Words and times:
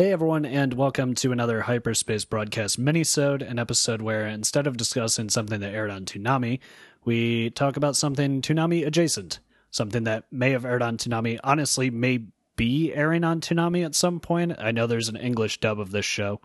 Hey 0.00 0.12
everyone, 0.12 0.46
and 0.46 0.72
welcome 0.72 1.14
to 1.16 1.30
another 1.30 1.60
Hyperspace 1.60 2.24
Broadcast 2.24 2.80
minisode, 2.80 3.46
an 3.46 3.58
episode 3.58 4.00
where 4.00 4.26
instead 4.26 4.66
of 4.66 4.78
discussing 4.78 5.28
something 5.28 5.60
that 5.60 5.74
aired 5.74 5.90
on 5.90 6.06
Toonami, 6.06 6.60
we 7.04 7.50
talk 7.50 7.76
about 7.76 7.96
something 7.96 8.40
Toonami 8.40 8.86
adjacent, 8.86 9.40
something 9.70 10.04
that 10.04 10.24
may 10.32 10.52
have 10.52 10.64
aired 10.64 10.80
on 10.80 10.96
Toonami, 10.96 11.38
honestly 11.44 11.90
may 11.90 12.24
be 12.56 12.94
airing 12.94 13.24
on 13.24 13.42
Toonami 13.42 13.84
at 13.84 13.94
some 13.94 14.20
point. 14.20 14.54
I 14.58 14.70
know 14.70 14.86
there's 14.86 15.10
an 15.10 15.16
English 15.16 15.60
dub 15.60 15.78
of 15.78 15.90
this 15.90 16.06
show, 16.06 16.40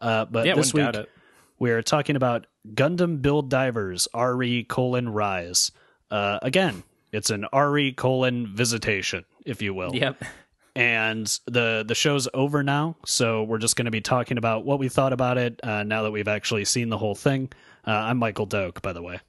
uh, 0.00 0.26
but 0.26 0.46
Yeah, 0.46 0.54
this 0.54 0.72
week 0.72 0.94
it. 0.94 1.10
we're 1.58 1.82
talking 1.82 2.14
about 2.14 2.46
Gundam 2.72 3.20
Build 3.20 3.50
Divers 3.50 4.06
RE 4.14 4.62
colon 4.62 5.08
Rise. 5.08 5.72
Uh, 6.08 6.38
again, 6.40 6.84
it's 7.10 7.30
an 7.30 7.46
RE 7.52 7.94
colon 7.94 8.46
visitation, 8.54 9.24
if 9.44 9.60
you 9.60 9.74
will 9.74 9.92
Yep. 9.92 10.22
And 10.74 11.38
the 11.46 11.84
the 11.86 11.94
show's 11.94 12.28
over 12.32 12.62
now 12.62 12.96
so 13.04 13.42
we're 13.42 13.58
just 13.58 13.76
going 13.76 13.84
to 13.84 13.90
be 13.90 14.00
talking 14.00 14.38
about 14.38 14.64
what 14.64 14.78
we 14.78 14.88
thought 14.88 15.12
about 15.12 15.36
it 15.38 15.60
uh, 15.62 15.82
now 15.82 16.02
that 16.02 16.10
we've 16.10 16.28
actually 16.28 16.64
seen 16.64 16.88
the 16.88 16.98
whole 16.98 17.14
thing. 17.14 17.50
Uh, 17.86 17.90
i'm 17.90 18.16
michael 18.18 18.46
doak 18.46 18.80
by 18.82 18.92
the 18.92 19.02
way. 19.02 19.20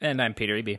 And 0.00 0.22
I'm 0.22 0.32
Peter 0.34 0.54
Eby. 0.54 0.78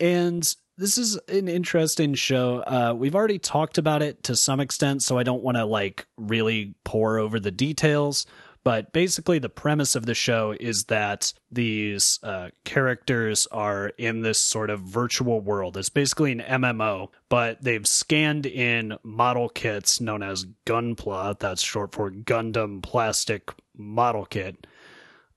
and 0.00 0.54
this 0.76 0.98
is 0.98 1.16
an 1.28 1.46
interesting 1.46 2.14
show. 2.14 2.58
Uh, 2.66 2.94
we've 2.96 3.14
already 3.14 3.38
talked 3.38 3.78
about 3.78 4.02
it 4.02 4.22
to 4.24 4.36
some 4.36 4.60
extent 4.60 5.02
so 5.02 5.18
i 5.18 5.22
don't 5.22 5.42
want 5.42 5.56
to 5.56 5.64
like 5.64 6.06
really 6.16 6.74
pour 6.84 7.18
over 7.18 7.38
the 7.38 7.50
details 7.50 8.26
but 8.64 8.92
basically 8.92 9.38
the 9.38 9.48
premise 9.48 9.94
of 9.94 10.06
the 10.06 10.14
show 10.14 10.56
is 10.58 10.84
that 10.84 11.32
these 11.50 12.18
uh, 12.22 12.48
characters 12.64 13.46
are 13.52 13.88
in 13.98 14.22
this 14.22 14.38
sort 14.38 14.70
of 14.70 14.80
virtual 14.80 15.40
world. 15.40 15.76
It's 15.76 15.88
basically 15.88 16.32
an 16.32 16.40
mmo 16.40 17.10
but 17.28 17.62
they've 17.62 17.86
scanned 17.86 18.46
in 18.46 18.96
model 19.02 19.48
kits 19.48 20.00
known 20.00 20.22
as 20.22 20.46
gunpla. 20.66 21.38
That's 21.38 21.62
short 21.62 21.92
for 21.92 22.10
gundam 22.10 22.82
plastic 22.82 23.50
model 23.76 24.24
kit 24.24 24.66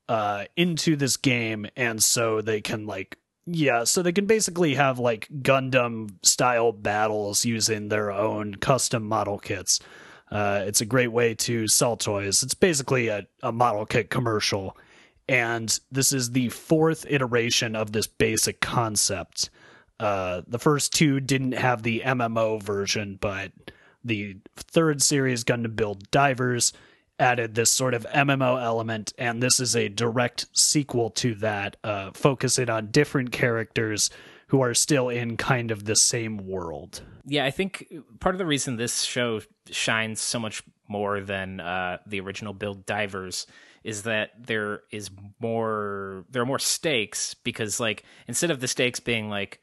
uh, 0.10 0.46
into 0.56 0.96
this 0.96 1.18
game, 1.18 1.68
and 1.76 2.02
so 2.02 2.42
they 2.42 2.62
can 2.62 2.86
like 2.86 3.18
yeah, 3.50 3.86
so 3.86 4.02
they 4.02 4.12
can 4.12 4.26
basically 4.26 4.76
have 4.76 5.00
like 5.00 5.30
Gundam 5.42 6.10
style 6.22 6.74
battles 6.74 7.46
using 7.46 7.88
their 7.88 8.12
own 8.12 8.56
custom 8.56 9.08
model 9.08 9.40
kits. 9.40 9.80
Uh, 10.32 10.64
it's 10.66 10.82
a 10.82 10.86
great 10.86 11.12
way 11.12 11.34
to 11.34 11.68
sell 11.68 11.96
toys. 11.96 12.44
It's 12.44 12.54
basically 12.54 13.08
a, 13.08 13.26
a 13.44 13.52
model 13.52 13.86
kit 13.86 14.10
commercial. 14.10 14.78
And 15.30 15.78
this 15.92 16.14
is 16.14 16.32
the 16.32 16.50
fourth 16.50 17.06
iteration 17.10 17.76
of 17.76 17.92
this 17.92 18.08
basic 18.08 18.62
concept. 18.62 19.50
Uh, 20.00 20.42
the 20.48 20.60
first 20.60 20.94
two 20.94 21.20
didn't 21.20 21.54
have 21.54 21.84
the 21.84 22.02
MMO 22.06 22.62
version, 22.62 23.18
but 23.20 23.52
the 24.04 24.38
third 24.56 25.02
series, 25.02 25.44
Gundam 25.44 25.76
Build 25.76 26.10
Divers, 26.12 26.72
added 27.20 27.56
this 27.56 27.72
sort 27.72 27.94
of 27.94 28.06
MMO 28.14 28.62
element, 28.62 29.12
and 29.18 29.42
this 29.42 29.60
is 29.60 29.76
a 29.76 29.90
direct 29.90 30.46
sequel 30.54 31.10
to 31.12 31.34
that, 31.36 31.76
uh, 31.84 32.12
focusing 32.14 32.70
on 32.70 32.92
different 32.92 33.32
characters 33.32 34.12
who 34.48 34.62
are 34.62 34.74
still 34.74 35.10
in 35.10 35.38
kind 35.38 35.72
of 35.72 35.86
the 35.86 35.96
same 35.96 36.38
world. 36.38 37.02
Yeah, 37.26 37.46
I 37.46 37.52
think 37.52 37.92
part 38.20 38.34
of 38.36 38.40
the 38.40 38.46
reason 38.46 38.78
this 38.78 39.04
show 39.04 39.42
shines 39.70 40.22
so 40.22 40.40
much 40.40 40.64
more 40.88 41.20
than 41.20 41.60
uh, 41.60 41.98
the 42.08 42.22
original 42.22 42.54
Build 42.54 42.86
Divers 42.86 43.46
is 43.84 44.04
that 44.04 44.32
there 44.38 44.82
is 44.92 45.10
more 45.40 46.26
there 46.30 46.42
are 46.42 46.46
more 46.46 46.60
stakes 46.60 47.34
because 47.36 47.80
like 47.80 48.04
instead 48.28 48.52
of 48.52 48.60
the 48.60 48.68
stakes 48.68 49.00
being 49.00 49.30
like 49.30 49.62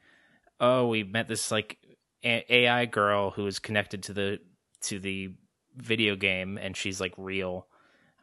oh 0.59 0.87
we 0.87 1.03
met 1.03 1.27
this 1.27 1.51
like 1.51 1.77
A- 2.23 2.45
AI 2.49 2.85
girl 2.85 3.31
who 3.31 3.45
is 3.45 3.59
connected 3.59 4.03
to 4.03 4.13
the 4.13 4.39
to 4.81 4.99
the 4.99 5.29
video 5.75 6.15
game 6.15 6.57
and 6.57 6.75
she's 6.75 7.01
like 7.01 7.13
real 7.17 7.67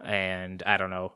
and 0.03 0.63
I 0.65 0.77
don't 0.77 0.91
know. 0.91 1.13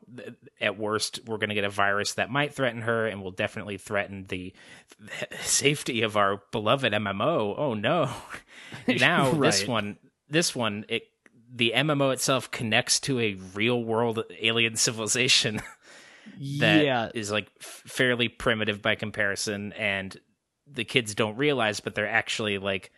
At 0.61 0.77
worst, 0.77 1.19
we're 1.25 1.37
going 1.37 1.49
to 1.49 1.55
get 1.55 1.63
a 1.63 1.69
virus 1.69 2.13
that 2.13 2.29
might 2.29 2.53
threaten 2.53 2.81
her, 2.81 3.07
and 3.07 3.21
will 3.21 3.31
definitely 3.31 3.77
threaten 3.77 4.25
the 4.29 4.53
safety 5.41 6.01
of 6.01 6.17
our 6.17 6.41
beloved 6.51 6.93
MMO. 6.93 7.55
Oh 7.57 7.73
no! 7.73 8.09
now 8.87 9.31
this 9.31 9.67
one, 9.67 9.97
this 10.29 10.55
one, 10.55 10.85
it 10.87 11.03
the 11.53 11.73
MMO 11.75 12.13
itself 12.13 12.51
connects 12.51 12.99
to 13.01 13.19
a 13.19 13.35
real 13.53 13.83
world 13.83 14.23
alien 14.41 14.75
civilization 14.77 15.61
that 16.59 17.11
is 17.15 17.29
yeah, 17.29 17.33
like 17.33 17.47
f- 17.59 17.83
fairly 17.85 18.27
primitive 18.29 18.81
by 18.81 18.95
comparison, 18.95 19.73
and 19.73 20.17
the 20.71 20.85
kids 20.85 21.15
don't 21.15 21.37
realize, 21.37 21.79
but 21.79 21.95
they're 21.95 22.09
actually 22.09 22.57
like 22.57 22.91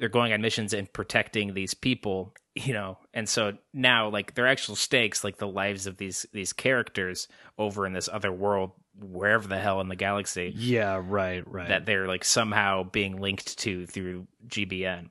they're 0.00 0.08
going 0.08 0.32
on 0.32 0.40
missions 0.40 0.72
and 0.72 0.92
protecting 0.92 1.54
these 1.54 1.74
people 1.74 2.34
you 2.56 2.72
know 2.72 2.98
and 3.14 3.28
so 3.28 3.56
now 3.72 4.08
like 4.08 4.34
their 4.34 4.48
actual 4.48 4.74
stakes 4.74 5.22
like 5.22 5.36
the 5.36 5.46
lives 5.46 5.86
of 5.86 5.98
these 5.98 6.26
these 6.32 6.52
characters 6.52 7.28
over 7.58 7.86
in 7.86 7.92
this 7.92 8.08
other 8.12 8.32
world 8.32 8.72
wherever 8.98 9.46
the 9.46 9.58
hell 9.58 9.80
in 9.80 9.88
the 9.88 9.96
galaxy 9.96 10.52
yeah, 10.56 11.00
right, 11.02 11.44
right. 11.46 11.68
that 11.68 11.86
they're 11.86 12.08
like 12.08 12.24
somehow 12.24 12.82
being 12.82 13.20
linked 13.20 13.56
to 13.58 13.86
through 13.86 14.26
gbn 14.48 15.08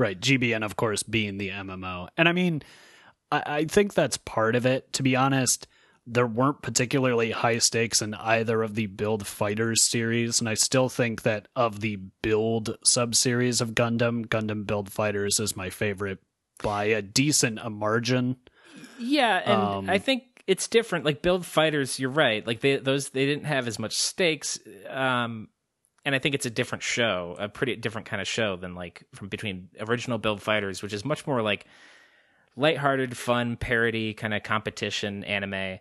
Right, 0.00 0.18
GBN, 0.18 0.64
of 0.64 0.76
course, 0.76 1.02
being 1.02 1.36
the 1.36 1.50
MMO. 1.50 2.08
And 2.16 2.26
I 2.26 2.32
mean, 2.32 2.62
I, 3.30 3.42
I 3.44 3.64
think 3.66 3.92
that's 3.92 4.16
part 4.16 4.56
of 4.56 4.64
it. 4.64 4.90
To 4.94 5.02
be 5.02 5.14
honest, 5.14 5.66
there 6.12 6.26
weren't 6.26 6.60
particularly 6.62 7.30
high 7.30 7.58
stakes 7.58 8.02
in 8.02 8.14
either 8.14 8.62
of 8.62 8.74
the 8.74 8.86
Build 8.86 9.26
Fighters 9.26 9.82
series. 9.82 10.40
And 10.40 10.48
I 10.48 10.54
still 10.54 10.88
think 10.88 11.22
that 11.22 11.46
of 11.54 11.80
the 11.80 11.96
Build 12.22 12.76
sub 12.84 13.14
series 13.14 13.60
of 13.60 13.70
Gundam, 13.76 14.26
Gundam 14.26 14.66
Build 14.66 14.90
Fighters 14.90 15.38
is 15.38 15.56
my 15.56 15.70
favorite 15.70 16.18
by 16.62 16.84
a 16.84 17.00
decent 17.00 17.58
a 17.62 17.70
margin. 17.70 18.36
yeah 18.98 19.36
and 19.46 19.62
Um, 19.62 19.90
i 19.90 19.96
think 19.98 20.24
it's 20.46 20.68
different 20.68 21.06
like 21.06 21.22
build 21.22 21.46
fighters 21.46 21.98
you're 21.98 22.10
right 22.10 22.46
like 22.46 22.60
they 22.60 22.76
those 22.76 23.08
they 23.10 23.24
didn't 23.24 23.44
have 23.44 23.66
as 23.66 23.78
much 23.78 23.94
stakes 23.94 24.58
um 24.88 25.48
and 26.04 26.14
I 26.14 26.18
think 26.18 26.34
it's 26.34 26.46
a 26.46 26.50
different 26.50 26.82
show, 26.82 27.36
a 27.38 27.48
pretty 27.48 27.76
different 27.76 28.06
kind 28.06 28.22
of 28.22 28.26
show 28.26 28.56
than 28.56 28.74
like 28.74 29.04
from 29.14 29.28
between 29.28 29.68
original 29.80 30.16
Build 30.16 30.40
Fighters, 30.40 30.82
which 30.82 30.94
is 30.94 31.04
much 31.04 31.26
more 31.26 31.42
like 31.42 31.66
lighthearted, 32.56 33.16
fun 33.16 33.56
parody 33.56 34.14
kind 34.14 34.32
of 34.34 34.42
competition 34.42 35.24
anime, 35.24 35.78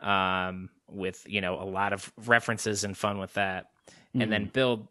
um, 0.00 0.70
with 0.88 1.24
you 1.28 1.40
know 1.40 1.60
a 1.60 1.64
lot 1.64 1.92
of 1.92 2.12
references 2.26 2.84
and 2.84 2.96
fun 2.96 3.18
with 3.18 3.34
that. 3.34 3.70
And 4.14 4.32
then 4.32 4.46
Build 4.46 4.88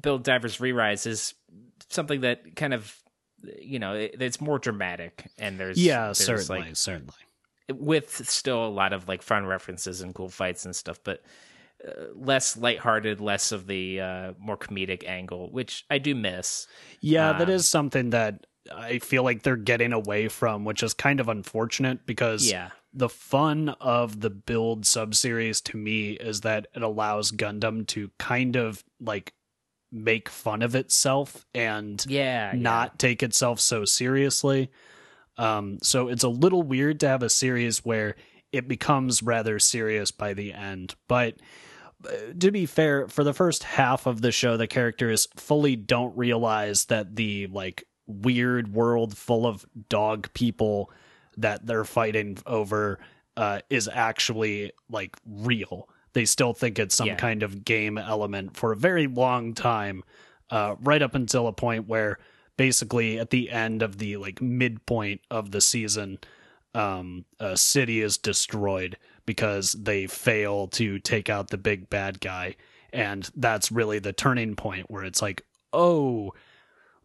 Build 0.00 0.22
Divers 0.22 0.60
Re-Rise 0.60 1.06
is 1.06 1.34
something 1.88 2.20
that 2.20 2.54
kind 2.56 2.74
of 2.74 2.94
you 3.60 3.78
know 3.78 3.94
it, 3.94 4.16
it's 4.20 4.40
more 4.40 4.58
dramatic 4.58 5.24
and 5.38 5.58
there's 5.58 5.78
Yeah, 5.82 6.06
there's, 6.06 6.18
certainly, 6.18 6.60
like 6.60 6.76
certainly. 6.76 7.14
with 7.72 8.28
still 8.28 8.64
a 8.66 8.68
lot 8.68 8.92
of 8.92 9.08
like 9.08 9.22
fun 9.22 9.46
references 9.46 10.00
and 10.00 10.14
cool 10.14 10.28
fights 10.28 10.64
and 10.64 10.74
stuff, 10.76 11.00
but 11.02 11.22
uh, 11.86 11.90
less 12.14 12.56
lighthearted, 12.56 13.20
less 13.20 13.52
of 13.52 13.66
the 13.66 14.00
uh, 14.00 14.32
more 14.38 14.56
comedic 14.56 15.06
angle, 15.06 15.48
which 15.50 15.84
I 15.90 15.98
do 15.98 16.14
miss. 16.14 16.66
Yeah, 17.00 17.32
that 17.38 17.48
Um, 17.48 17.54
is 17.54 17.68
something 17.68 18.10
that 18.10 18.46
I 18.74 18.98
feel 18.98 19.22
like 19.22 19.42
they're 19.42 19.56
getting 19.56 19.92
away 19.92 20.28
from, 20.28 20.64
which 20.64 20.82
is 20.82 20.92
kind 20.94 21.20
of 21.20 21.28
unfortunate 21.28 22.04
because 22.06 22.50
Yeah, 22.50 22.70
the 22.92 23.08
fun 23.08 23.70
of 23.80 24.20
the 24.20 24.30
build 24.30 24.84
subseries 24.84 25.62
to 25.64 25.76
me 25.76 26.12
is 26.12 26.40
that 26.40 26.66
it 26.74 26.82
allows 26.82 27.30
Gundam 27.30 27.86
to 27.88 28.10
kind 28.18 28.56
of 28.56 28.84
like 29.00 29.34
make 29.90 30.28
fun 30.28 30.62
of 30.62 30.74
itself 30.74 31.46
and 31.54 32.04
yeah, 32.08 32.52
not 32.54 32.98
take 32.98 33.22
itself 33.22 33.60
so 33.60 33.84
seriously. 33.84 34.70
Um, 35.36 35.78
so 35.82 36.08
it's 36.08 36.24
a 36.24 36.28
little 36.28 36.62
weird 36.62 37.00
to 37.00 37.08
have 37.08 37.22
a 37.22 37.30
series 37.30 37.84
where 37.84 38.16
it 38.52 38.66
becomes 38.66 39.22
rather 39.22 39.58
serious 39.58 40.10
by 40.10 40.34
the 40.34 40.52
end. 40.52 40.94
But 41.06 41.36
uh, 42.04 42.32
to 42.38 42.50
be 42.50 42.66
fair, 42.66 43.08
for 43.08 43.24
the 43.24 43.34
first 43.34 43.62
half 43.62 44.06
of 44.06 44.20
the 44.20 44.32
show, 44.32 44.56
the 44.56 44.66
characters 44.66 45.28
fully 45.36 45.76
don't 45.76 46.16
realize 46.16 46.86
that 46.86 47.16
the 47.16 47.46
like 47.48 47.84
weird 48.06 48.72
world 48.72 49.16
full 49.16 49.46
of 49.46 49.66
dog 49.88 50.32
people 50.32 50.90
that 51.38 51.66
they're 51.66 51.84
fighting 51.84 52.38
over 52.46 52.98
uh, 53.36 53.60
is 53.70 53.88
actually 53.92 54.72
like 54.90 55.16
real. 55.26 55.88
They 56.12 56.24
still 56.24 56.52
think 56.52 56.78
it's 56.78 56.94
some 56.94 57.08
Yeah. 57.08 57.14
kind 57.16 57.42
of 57.42 57.64
game 57.64 57.96
element 57.98 58.56
for 58.56 58.72
a 58.72 58.76
very 58.76 59.06
long 59.06 59.54
time, 59.54 60.02
uh, 60.50 60.74
right 60.80 61.02
up 61.02 61.14
until 61.14 61.46
a 61.46 61.52
point 61.52 61.86
where 61.86 62.18
basically 62.56 63.18
at 63.18 63.30
the 63.30 63.50
end 63.50 63.82
of 63.82 63.98
the 63.98 64.16
like 64.16 64.42
midpoint 64.42 65.20
of 65.30 65.52
the 65.52 65.60
season, 65.60 66.18
um, 66.74 67.24
a 67.38 67.56
city 67.56 68.00
is 68.00 68.18
destroyed 68.18 68.96
because 69.26 69.72
they 69.74 70.06
fail 70.06 70.66
to 70.68 70.98
take 70.98 71.28
out 71.30 71.50
the 71.50 71.58
big 71.58 71.88
bad 71.90 72.20
guy, 72.20 72.56
and 72.92 73.30
that's 73.36 73.70
really 73.70 73.98
the 73.98 74.12
turning 74.12 74.56
point 74.56 74.90
where 74.90 75.04
it's 75.04 75.22
like, 75.22 75.42
oh, 75.72 76.32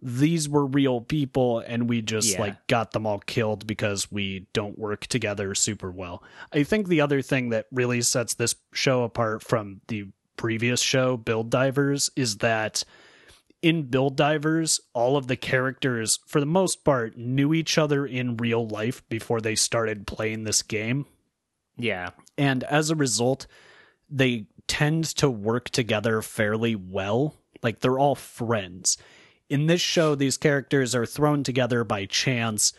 these 0.05 0.49
were 0.49 0.65
real 0.65 0.99
people 0.99 1.59
and 1.59 1.87
we 1.87 2.01
just 2.01 2.33
Yeah. 2.33 2.41
like 2.41 2.67
got 2.67 2.91
them 2.91 3.07
all 3.07 3.19
killed 3.19 3.65
because 3.65 4.11
we 4.11 4.47
don't 4.51 4.77
work 4.77 5.07
together 5.07 5.55
super 5.55 5.89
well. 5.89 6.21
I 6.51 6.63
think 6.63 6.87
the 6.89 6.99
other 6.99 7.21
thing 7.21 7.49
that 7.49 7.67
really 7.71 8.01
sets 8.01 8.33
this 8.33 8.55
show 8.73 9.03
apart 9.03 9.41
from 9.41 9.79
the 9.87 10.07
previous 10.35 10.81
show 10.81 11.15
Build 11.15 11.49
Divers 11.49 12.09
is 12.17 12.37
that 12.39 12.83
in 13.61 13.83
Build 13.83 14.17
Divers, 14.17 14.81
all 14.93 15.15
of 15.15 15.27
the 15.27 15.37
characters, 15.37 16.19
for 16.27 16.41
the 16.41 16.45
most 16.45 16.83
part, 16.83 17.15
knew 17.17 17.53
each 17.53 17.77
other 17.77 18.05
in 18.05 18.35
real 18.35 18.67
life 18.67 19.07
before 19.07 19.39
they 19.39 19.55
started 19.55 20.05
playing 20.05 20.43
this 20.43 20.61
game. 20.61 21.05
Yeah. 21.77 22.09
And 22.37 22.65
as 22.65 22.89
a 22.89 22.95
result, 22.95 23.47
they 24.09 24.47
tend 24.67 25.05
to 25.15 25.29
work 25.29 25.69
together 25.69 26.21
fairly 26.21 26.75
well. 26.75 27.35
Like 27.61 27.79
they're 27.79 27.99
all 27.99 28.15
friends. 28.15 28.97
In 29.49 29.67
this 29.67 29.81
show, 29.81 30.15
these 30.15 30.37
characters 30.37 30.95
are 30.95 31.05
thrown 31.05 31.43
together 31.43 31.83
by 31.83 32.05
chance 32.05 32.73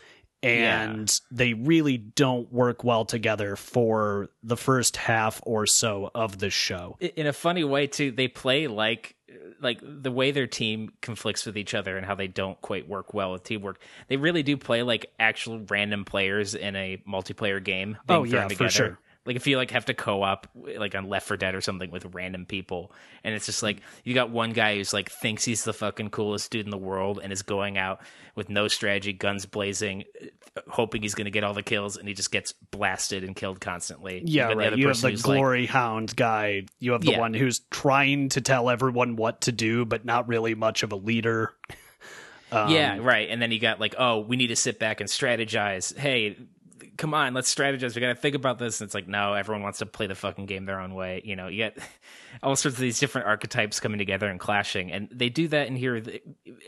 and 0.45 1.09
yeah. 1.09 1.35
they 1.35 1.53
really 1.53 1.97
don't 1.97 2.51
work 2.51 2.83
well 2.83 3.03
together 3.03 3.55
for 3.55 4.29
the 4.43 4.55
first 4.55 4.95
half 4.95 5.41
or 5.43 5.65
so 5.65 6.11
of 6.13 6.37
the 6.37 6.51
show. 6.51 6.97
In 6.99 7.25
a 7.25 7.33
funny 7.33 7.63
way 7.63 7.87
too, 7.87 8.11
they 8.11 8.27
play 8.27 8.67
like 8.67 9.15
like 9.59 9.79
the 9.81 10.11
way 10.11 10.31
their 10.31 10.47
team 10.47 10.91
conflicts 11.01 11.45
with 11.45 11.57
each 11.57 11.73
other 11.73 11.97
and 11.97 12.05
how 12.05 12.13
they 12.13 12.27
don't 12.27 12.59
quite 12.61 12.87
work 12.87 13.13
well 13.13 13.31
with 13.31 13.43
teamwork. 13.43 13.81
They 14.07 14.17
really 14.17 14.43
do 14.43 14.55
play 14.55 14.83
like 14.83 15.11
actual 15.19 15.61
random 15.69 16.05
players 16.05 16.53
in 16.53 16.75
a 16.75 17.01
multiplayer 17.07 17.63
game. 17.63 17.97
oh 18.07 18.23
yeah, 18.23 18.47
together. 18.47 18.55
for 18.55 18.69
sure. 18.69 18.99
Like 19.25 19.35
if 19.35 19.47
you 19.47 19.57
like 19.57 19.71
have 19.71 19.85
to 19.85 19.93
co-op 19.93 20.47
like 20.77 20.93
on 20.93 21.09
Left 21.09 21.27
4 21.27 21.37
Dead 21.37 21.55
or 21.55 21.61
something 21.61 21.89
with 21.89 22.13
random 22.13 22.45
people, 22.45 22.91
and 23.23 23.33
it's 23.33 23.47
just 23.47 23.63
like 23.63 23.81
you 24.03 24.13
got 24.13 24.29
one 24.29 24.53
guy 24.53 24.75
who's 24.75 24.93
like 24.93 25.09
thinks 25.09 25.43
he's 25.43 25.63
the 25.63 25.73
fucking 25.73 26.11
coolest 26.11 26.51
dude 26.51 26.65
in 26.65 26.71
the 26.71 26.77
world 26.77 27.19
and 27.23 27.33
is 27.33 27.41
going 27.41 27.77
out 27.77 28.01
with 28.35 28.49
no 28.49 28.67
strategy, 28.67 29.13
guns 29.13 29.45
blazing, 29.45 30.03
hoping 30.67 31.01
he's 31.01 31.15
going 31.15 31.25
to 31.25 31.31
get 31.31 31.43
all 31.43 31.53
the 31.53 31.63
kills, 31.63 31.97
and 31.97 32.07
he 32.07 32.13
just 32.13 32.31
gets 32.31 32.53
blasted 32.71 33.23
and 33.23 33.35
killed 33.35 33.59
constantly. 33.59 34.21
Yeah, 34.25 34.49
you 34.49 34.55
right. 34.55 34.77
You 34.77 34.87
have 34.89 35.01
the 35.01 35.13
glory 35.13 35.61
like, 35.61 35.69
hound 35.69 36.15
guy. 36.15 36.65
You 36.79 36.91
have 36.91 37.01
the 37.01 37.13
yeah. 37.13 37.19
one 37.19 37.33
who's 37.33 37.59
trying 37.71 38.29
to 38.29 38.41
tell 38.41 38.69
everyone 38.69 39.15
what 39.15 39.41
to 39.41 39.51
do, 39.51 39.85
but 39.85 40.05
not 40.05 40.27
really 40.27 40.53
much 40.53 40.83
of 40.83 40.91
a 40.91 40.97
leader. 40.97 41.53
Um, 42.51 42.69
yeah, 42.69 42.99
right. 43.01 43.29
And 43.29 43.41
then 43.41 43.51
you 43.51 43.59
got 43.59 43.79
like, 43.79 43.95
oh, 43.97 44.19
we 44.19 44.35
need 44.37 44.47
to 44.47 44.55
sit 44.55 44.79
back 44.79 45.01
and 45.01 45.09
strategize. 45.09 45.97
Hey, 45.97 46.37
come 46.97 47.13
on, 47.13 47.33
let's 47.33 47.53
strategize. 47.53 47.95
We 47.95 48.01
got 48.01 48.09
to 48.09 48.15
think 48.15 48.35
about 48.35 48.59
this. 48.59 48.81
And 48.81 48.87
it's 48.87 48.95
like, 48.95 49.07
no, 49.07 49.33
everyone 49.33 49.63
wants 49.63 49.79
to 49.79 49.85
play 49.85 50.07
the 50.07 50.15
fucking 50.15 50.45
game 50.45 50.65
their 50.65 50.79
own 50.79 50.93
way. 50.93 51.21
You 51.23 51.35
know, 51.35 51.47
you 51.47 51.57
get 51.57 51.77
all 52.43 52.55
sorts 52.55 52.77
of 52.77 52.81
these 52.81 52.99
different 52.99 53.27
archetypes 53.27 53.79
coming 53.79 53.97
together 53.97 54.27
and 54.27 54.39
clashing. 54.39 54.91
And 54.91 55.09
they 55.11 55.29
do 55.29 55.47
that 55.49 55.67
in 55.67 55.75
here 55.75 56.01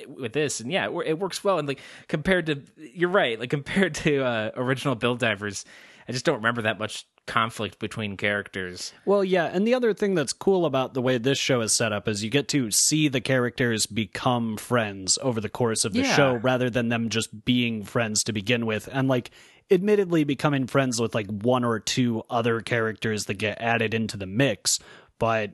with 0.07 0.33
this. 0.33 0.59
And 0.59 0.71
yeah, 0.71 0.89
it 1.05 1.19
works 1.19 1.43
well. 1.43 1.59
And 1.59 1.67
like 1.67 1.79
compared 2.07 2.47
to, 2.47 2.61
you're 2.77 3.09
right, 3.09 3.39
like 3.39 3.49
compared 3.49 3.95
to 3.95 4.23
uh, 4.23 4.51
original 4.55 4.95
Build 4.95 5.19
Divers, 5.19 5.65
I 6.07 6.13
just 6.13 6.25
don't 6.25 6.37
remember 6.37 6.61
that 6.63 6.79
much 6.79 7.05
conflict 7.25 7.79
between 7.79 8.15
characters. 8.15 8.93
Well, 9.05 9.23
yeah, 9.23 9.45
and 9.45 9.67
the 9.67 9.73
other 9.73 9.93
thing 9.93 10.15
that's 10.15 10.31
cool 10.31 10.65
about 10.65 10.93
the 10.93 11.01
way 11.01 11.17
this 11.17 11.37
show 11.37 11.59
is 11.61 11.73
set 11.73 11.91
up 11.91 12.07
is 12.07 12.23
you 12.23 12.29
get 12.29 12.47
to 12.49 12.71
see 12.71 13.09
the 13.09 13.19
characters 13.19 13.85
become 13.85 14.55
friends 14.55 15.19
over 15.21 15.41
the 15.41 15.49
course 15.49 15.83
of 15.83 15.91
the 15.91 16.01
yeah. 16.01 16.15
show 16.15 16.35
rather 16.35 16.69
than 16.69 16.87
them 16.87 17.09
just 17.09 17.43
being 17.45 17.83
friends 17.83 18.23
to 18.23 18.33
begin 18.33 18.65
with. 18.65 18.87
And 18.91 19.09
like 19.09 19.31
admittedly 19.69 20.23
becoming 20.23 20.67
friends 20.67 20.99
with 20.99 21.13
like 21.13 21.27
one 21.27 21.63
or 21.63 21.79
two 21.79 22.23
other 22.29 22.61
characters 22.61 23.25
that 23.25 23.35
get 23.35 23.61
added 23.61 23.93
into 23.93 24.17
the 24.17 24.25
mix, 24.25 24.79
but 25.19 25.53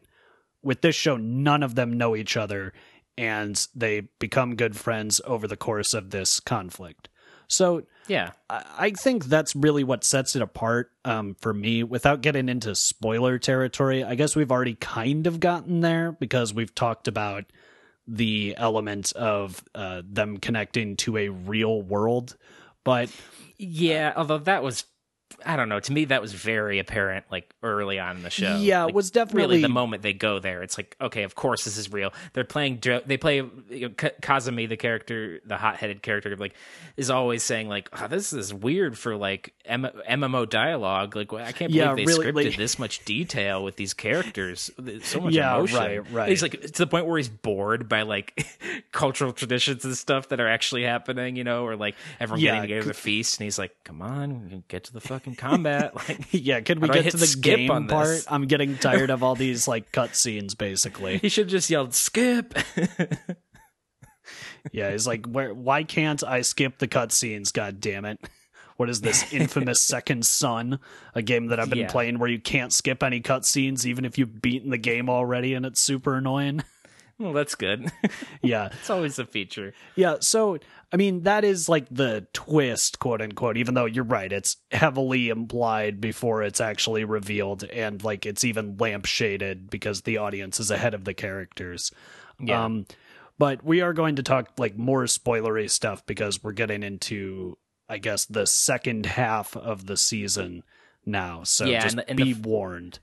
with 0.62 0.82
this 0.82 0.96
show, 0.96 1.18
none 1.18 1.64
of 1.64 1.76
them 1.76 1.98
know 1.98 2.16
each 2.16 2.38
other 2.38 2.74
and 3.18 3.68
they 3.76 4.02
become 4.20 4.56
good 4.56 4.76
friends 4.76 5.22
over 5.26 5.48
the 5.48 5.58
course 5.58 5.94
of 5.94 6.10
this 6.10 6.40
conflict. 6.40 7.10
So, 7.48 7.84
yeah, 8.08 8.32
I 8.50 8.92
think 8.92 9.26
that's 9.26 9.56
really 9.56 9.84
what 9.84 10.04
sets 10.04 10.36
it 10.36 10.42
apart 10.42 10.92
um, 11.06 11.36
for 11.40 11.54
me. 11.54 11.84
Without 11.84 12.22
getting 12.22 12.50
into 12.50 12.74
spoiler 12.74 13.38
territory, 13.38 14.04
I 14.04 14.16
guess 14.16 14.36
we've 14.36 14.52
already 14.52 14.76
kind 14.76 15.28
of 15.28 15.40
gotten 15.40 15.82
there 15.82 16.12
because 16.14 16.54
we've 16.54 16.74
talked 16.74 17.08
about 17.08 17.46
the 18.08 18.56
element 18.58 19.14
of 19.14 19.64
uh, 19.76 20.02
them 20.06 20.38
connecting 20.38 20.96
to 20.98 21.18
a 21.18 21.30
real 21.30 21.82
world. 21.82 22.36
But 22.84 23.10
uh, 23.10 23.12
yeah, 23.58 24.14
although 24.16 24.40
that 24.40 24.64
was 24.64 24.86
I 25.46 25.56
don't 25.56 25.70
know. 25.70 25.80
To 25.80 25.92
me, 25.92 26.06
that 26.06 26.22
was 26.22 26.34
very 26.34 26.80
apparent, 26.80 27.26
like 27.32 27.54
early 27.64 28.00
on 28.00 28.18
in 28.18 28.24
the 28.24 28.30
show. 28.30 28.56
Yeah, 28.58 28.84
like, 28.84 28.90
it 28.90 28.96
was 28.96 29.12
definitely 29.12 29.42
really 29.42 29.62
the 29.62 29.70
moment 29.70 30.04
they 30.04 30.14
go 30.14 30.40
there. 30.40 30.64
It's 30.64 30.78
like, 30.78 30.96
okay, 31.00 31.24
of 31.24 31.36
course 31.36 31.66
this 31.66 31.78
is 31.78 31.92
real. 31.92 32.14
They're 32.34 32.44
playing. 32.44 32.80
They 33.06 33.18
play 33.18 33.38
you 33.38 33.50
know, 33.70 33.90
Kazami, 33.90 34.68
the 34.68 34.78
character, 34.78 35.40
the 35.46 35.58
hot-headed 35.58 36.02
character, 36.02 36.34
of 36.34 36.40
like 36.40 36.54
is 36.98 37.10
always 37.10 37.44
saying 37.44 37.70
like, 37.70 37.90
oh, 37.94 38.08
"This 38.08 38.34
is 38.34 38.54
weird 38.54 38.98
for 38.98 39.16
like 39.16 39.54
M- 39.66 39.90
MMO 40.10 40.50
dialogue. 40.50 41.16
Like, 41.16 41.32
I 41.34 41.52
can't 41.52 41.72
believe 41.72 41.76
yeah, 41.76 41.96
they 41.96 42.06
really, 42.06 42.26
scripted 42.26 42.50
like... 42.50 42.58
this 42.58 42.78
much 42.78 43.06
detail 43.06 43.64
with 43.64 43.76
these 43.76 43.94
characters, 43.94 44.70
so 45.04 45.22
much 45.22 45.34
yeah, 45.34 45.56
emotion. 45.56 45.78
Right, 45.78 46.12
right. 46.12 46.30
He's 46.30 46.42
like 46.42 46.62
to 46.62 46.72
the 46.72 46.88
point 46.88 47.06
where 47.06 47.18
he's 47.18 47.30
bored 47.30 47.88
by 47.88 48.02
like 48.02 48.46
cultural 48.92 49.34
traditions 49.34 49.86
and 49.86 49.96
stuff 49.98 50.30
that 50.30 50.40
are 50.40 50.48
actually 50.48 50.84
happening, 50.84 51.36
you 51.36 51.44
know, 51.44 51.66
or 51.66 51.76
like 51.76 51.96
everyone 52.20 52.42
yeah, 52.42 52.56
getting 52.56 52.70
together 52.70 52.88
to 52.88 52.94
feast, 52.94 53.40
and 53.40 53.46
he's 53.46 53.58
like, 53.58 53.76
"Come 53.84 54.02
on, 54.02 54.64
get 54.68 54.86
to 54.86 54.94
the 54.94 55.02
fucking 55.24 55.36
fucking 55.36 55.64
Like, 56.08 56.28
yeah, 56.32 56.62
could 56.62 56.80
we 56.80 56.90
get 56.90 57.12
to 57.12 57.18
the 57.18 57.38
game 57.40 57.88
part? 57.88 58.26
I'm 58.28 58.48
getting 58.48 58.78
tired 58.80 59.10
of 59.10 59.24
all 59.24 59.36
these 59.36 59.68
like 59.68 59.92
cutscenes. 59.92 60.58
Basically, 60.58 61.18
he 61.18 61.30
should 61.30 61.48
just 61.48 61.70
yelled 61.70 61.94
skip. 61.94 62.58
yeah, 64.72 64.92
he's 64.92 65.08
like, 65.08 65.26
where? 65.26 65.54
Why 65.54 65.84
can't 65.84 66.24
I 66.24 66.42
skip 66.42 66.80
the 66.80 66.88
cutscenes? 66.88 67.54
God 67.54 67.80
damn 67.80 68.06
it! 68.06 68.20
What 68.78 68.90
is 68.90 69.02
this 69.02 69.32
infamous 69.32 69.82
Second 69.82 70.26
Son, 70.26 70.80
a 71.14 71.22
game 71.22 71.48
that 71.48 71.60
I've 71.60 71.70
been 71.70 71.80
yeah. 71.80 71.92
playing 71.92 72.20
where 72.20 72.30
you 72.30 72.40
can't 72.40 72.74
skip 72.74 73.04
any 73.04 73.22
cutscenes 73.22 73.86
even 73.86 74.06
if 74.06 74.18
you've 74.18 74.42
beaten 74.42 74.70
the 74.70 74.78
game 74.78 75.10
already, 75.10 75.54
and 75.54 75.66
it's 75.66 75.80
super 75.80 76.16
annoying. 76.16 76.64
Well, 77.24 77.32
that's 77.32 77.56
good. 77.56 77.90
yeah. 78.42 78.70
It's 78.74 78.90
always 78.90 79.18
a 79.18 79.26
feature. 79.26 79.74
Yeah. 79.96 80.18
So, 80.20 80.58
I 80.92 80.98
mean, 80.98 81.22
that 81.24 81.46
is 81.46 81.70
like 81.70 81.88
the 81.90 82.28
twist, 82.34 83.00
quote 83.00 83.22
unquote, 83.22 83.56
even 83.56 83.76
though 83.76 83.86
you're 83.86 84.04
right. 84.04 84.30
It's 84.30 84.58
heavily 84.72 85.30
implied 85.30 86.02
before 86.02 86.44
it's 86.44 86.60
actually 86.60 87.06
revealed. 87.06 87.64
And 87.64 88.04
like 88.04 88.26
it's 88.26 88.44
even 88.44 88.76
lampshaded 88.76 89.70
because 89.70 90.02
the 90.02 90.18
audience 90.18 90.60
is 90.60 90.70
ahead 90.70 90.94
of 90.94 91.06
the 91.06 91.14
characters. 91.14 91.92
Yeah. 92.42 92.66
Um, 92.66 92.88
but 93.40 93.64
we 93.64 93.80
are 93.80 93.94
going 93.94 94.18
to 94.18 94.24
talk 94.24 94.50
like 94.58 94.78
more 94.78 95.04
spoilery 95.04 95.70
stuff 95.70 96.06
because 96.06 96.44
we're 96.44 96.52
getting 96.52 96.84
into, 96.84 97.58
I 97.88 98.00
guess, 98.00 98.26
the 98.26 98.46
second 98.46 99.06
half 99.06 99.56
of 99.56 99.86
the 99.86 99.96
season 99.96 100.64
now. 101.06 101.44
So 101.44 101.64
yeah, 101.66 101.84
just 101.84 101.94
and 101.94 102.00
the, 102.00 102.10
and 102.10 102.18
be 102.18 102.34
the, 102.34 102.48
warned. 102.48 103.00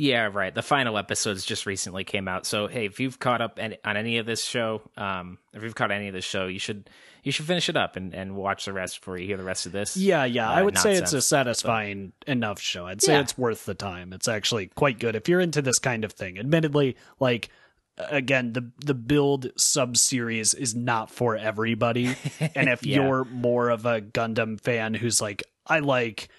Yeah, 0.00 0.30
right. 0.32 0.54
The 0.54 0.62
final 0.62 0.96
episodes 0.96 1.44
just 1.44 1.66
recently 1.66 2.04
came 2.04 2.26
out. 2.26 2.46
So 2.46 2.68
hey, 2.68 2.86
if 2.86 3.00
you've 3.00 3.18
caught 3.18 3.42
up 3.42 3.58
on 3.60 3.96
any 3.96 4.16
of 4.16 4.24
this 4.24 4.42
show, 4.42 4.80
um, 4.96 5.36
if 5.52 5.62
you've 5.62 5.74
caught 5.74 5.90
any 5.90 6.08
of 6.08 6.14
this 6.14 6.24
show, 6.24 6.46
you 6.46 6.58
should 6.58 6.88
you 7.22 7.30
should 7.32 7.44
finish 7.44 7.68
it 7.68 7.76
up 7.76 7.96
and, 7.96 8.14
and 8.14 8.34
watch 8.34 8.64
the 8.64 8.72
rest 8.72 9.00
before 9.00 9.18
you 9.18 9.26
hear 9.26 9.36
the 9.36 9.44
rest 9.44 9.66
of 9.66 9.72
this. 9.72 9.98
Yeah, 9.98 10.24
yeah. 10.24 10.48
Uh, 10.48 10.54
I 10.54 10.62
would 10.62 10.74
nonsense. 10.74 10.96
say 10.96 11.02
it's 11.02 11.12
a 11.12 11.20
satisfying 11.20 12.14
but, 12.20 12.28
enough 12.28 12.60
show. 12.60 12.86
I'd 12.86 13.02
say 13.02 13.12
yeah. 13.12 13.20
it's 13.20 13.36
worth 13.36 13.66
the 13.66 13.74
time. 13.74 14.14
It's 14.14 14.26
actually 14.26 14.68
quite 14.68 14.98
good 14.98 15.16
if 15.16 15.28
you're 15.28 15.38
into 15.38 15.60
this 15.60 15.78
kind 15.78 16.02
of 16.02 16.14
thing. 16.14 16.38
Admittedly, 16.38 16.96
like 17.18 17.50
again, 17.98 18.54
the 18.54 18.70
the 18.78 18.94
build 18.94 19.50
sub 19.56 19.98
series 19.98 20.54
is 20.54 20.74
not 20.74 21.10
for 21.10 21.36
everybody. 21.36 22.06
and 22.54 22.70
if 22.70 22.86
yeah. 22.86 22.96
you're 22.96 23.26
more 23.26 23.68
of 23.68 23.84
a 23.84 24.00
Gundam 24.00 24.58
fan 24.58 24.94
who's 24.94 25.20
like, 25.20 25.42
I 25.66 25.80
like 25.80 26.30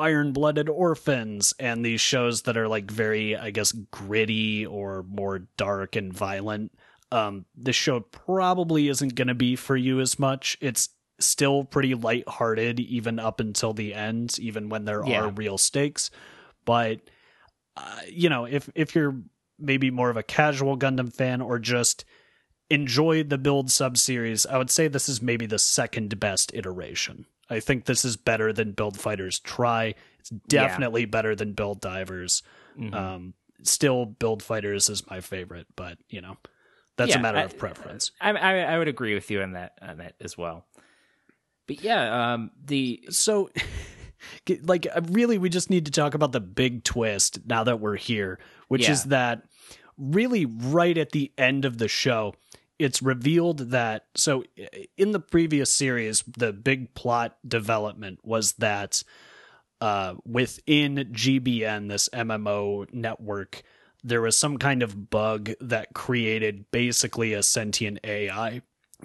Iron 0.00 0.32
Blooded 0.32 0.68
Orphans 0.68 1.54
and 1.58 1.84
these 1.84 2.00
shows 2.00 2.42
that 2.42 2.56
are 2.56 2.68
like 2.68 2.90
very, 2.90 3.36
I 3.36 3.50
guess, 3.50 3.72
gritty 3.72 4.66
or 4.66 5.04
more 5.08 5.40
dark 5.56 5.94
and 5.94 6.12
violent. 6.12 6.72
Um, 7.12 7.44
this 7.54 7.76
show 7.76 8.00
probably 8.00 8.88
isn't 8.88 9.14
going 9.14 9.28
to 9.28 9.34
be 9.34 9.56
for 9.56 9.76
you 9.76 10.00
as 10.00 10.18
much. 10.18 10.56
It's 10.60 10.88
still 11.18 11.64
pretty 11.64 11.94
lighthearted, 11.94 12.80
even 12.80 13.18
up 13.18 13.40
until 13.40 13.72
the 13.72 13.94
end, 13.94 14.38
even 14.38 14.68
when 14.68 14.84
there 14.84 15.04
yeah. 15.06 15.22
are 15.22 15.28
real 15.28 15.58
stakes. 15.58 16.10
But 16.64 17.00
uh, 17.76 18.00
you 18.08 18.28
know, 18.28 18.44
if 18.46 18.70
if 18.74 18.94
you're 18.94 19.20
maybe 19.58 19.90
more 19.90 20.10
of 20.10 20.16
a 20.16 20.22
casual 20.22 20.78
Gundam 20.78 21.12
fan 21.12 21.40
or 21.40 21.58
just 21.58 22.04
enjoy 22.70 23.22
the 23.22 23.38
build 23.38 23.70
sub 23.70 23.98
series, 23.98 24.46
I 24.46 24.56
would 24.56 24.70
say 24.70 24.88
this 24.88 25.08
is 25.08 25.20
maybe 25.20 25.46
the 25.46 25.58
second 25.58 26.18
best 26.18 26.52
iteration. 26.54 27.26
I 27.50 27.60
think 27.60 27.84
this 27.84 28.04
is 28.04 28.16
better 28.16 28.52
than 28.52 28.72
Build 28.72 28.98
Fighters 28.98 29.40
Try. 29.40 29.94
It's 30.20 30.30
definitely 30.30 31.02
yeah. 31.02 31.08
better 31.08 31.34
than 31.34 31.52
Build 31.52 31.80
Divers. 31.80 32.42
Mm-hmm. 32.78 32.94
Um, 32.94 33.34
still, 33.62 34.06
Build 34.06 34.42
Fighters 34.42 34.88
is 34.88 35.08
my 35.10 35.20
favorite, 35.20 35.66
but 35.76 35.98
you 36.08 36.20
know, 36.20 36.36
that's 36.96 37.10
yeah, 37.10 37.18
a 37.18 37.22
matter 37.22 37.38
I, 37.38 37.42
of 37.42 37.58
preference. 37.58 38.12
I, 38.20 38.30
I, 38.30 38.58
I 38.58 38.78
would 38.78 38.88
agree 38.88 39.14
with 39.14 39.30
you 39.30 39.42
on 39.42 39.52
that 39.52 39.72
on 39.82 39.98
that 39.98 40.14
as 40.20 40.38
well. 40.38 40.64
But 41.66 41.82
yeah, 41.82 42.32
um, 42.32 42.50
the 42.64 43.04
so 43.10 43.50
like 44.62 44.86
uh, 44.94 45.00
really, 45.10 45.38
we 45.38 45.48
just 45.48 45.70
need 45.70 45.86
to 45.86 45.92
talk 45.92 46.14
about 46.14 46.32
the 46.32 46.40
big 46.40 46.84
twist 46.84 47.40
now 47.46 47.64
that 47.64 47.80
we're 47.80 47.96
here, 47.96 48.38
which 48.68 48.82
yeah. 48.82 48.92
is 48.92 49.04
that 49.04 49.42
really 49.98 50.46
right 50.46 50.96
at 50.96 51.12
the 51.12 51.30
end 51.36 51.64
of 51.64 51.78
the 51.78 51.88
show 51.88 52.34
it's 52.80 53.02
revealed 53.02 53.70
that 53.70 54.06
so 54.16 54.42
in 54.96 55.12
the 55.12 55.20
previous 55.20 55.72
series 55.72 56.24
the 56.26 56.52
big 56.52 56.94
plot 56.94 57.36
development 57.46 58.18
was 58.24 58.54
that 58.54 59.02
uh, 59.80 60.14
within 60.26 60.96
GBN 61.12 61.88
this 61.88 62.08
MMO 62.08 62.92
network 62.92 63.62
there 64.02 64.22
was 64.22 64.36
some 64.36 64.58
kind 64.58 64.82
of 64.82 65.10
bug 65.10 65.50
that 65.60 65.92
created 65.94 66.70
basically 66.70 67.34
a 67.34 67.42
sentient 67.42 68.00
AI. 68.04 68.62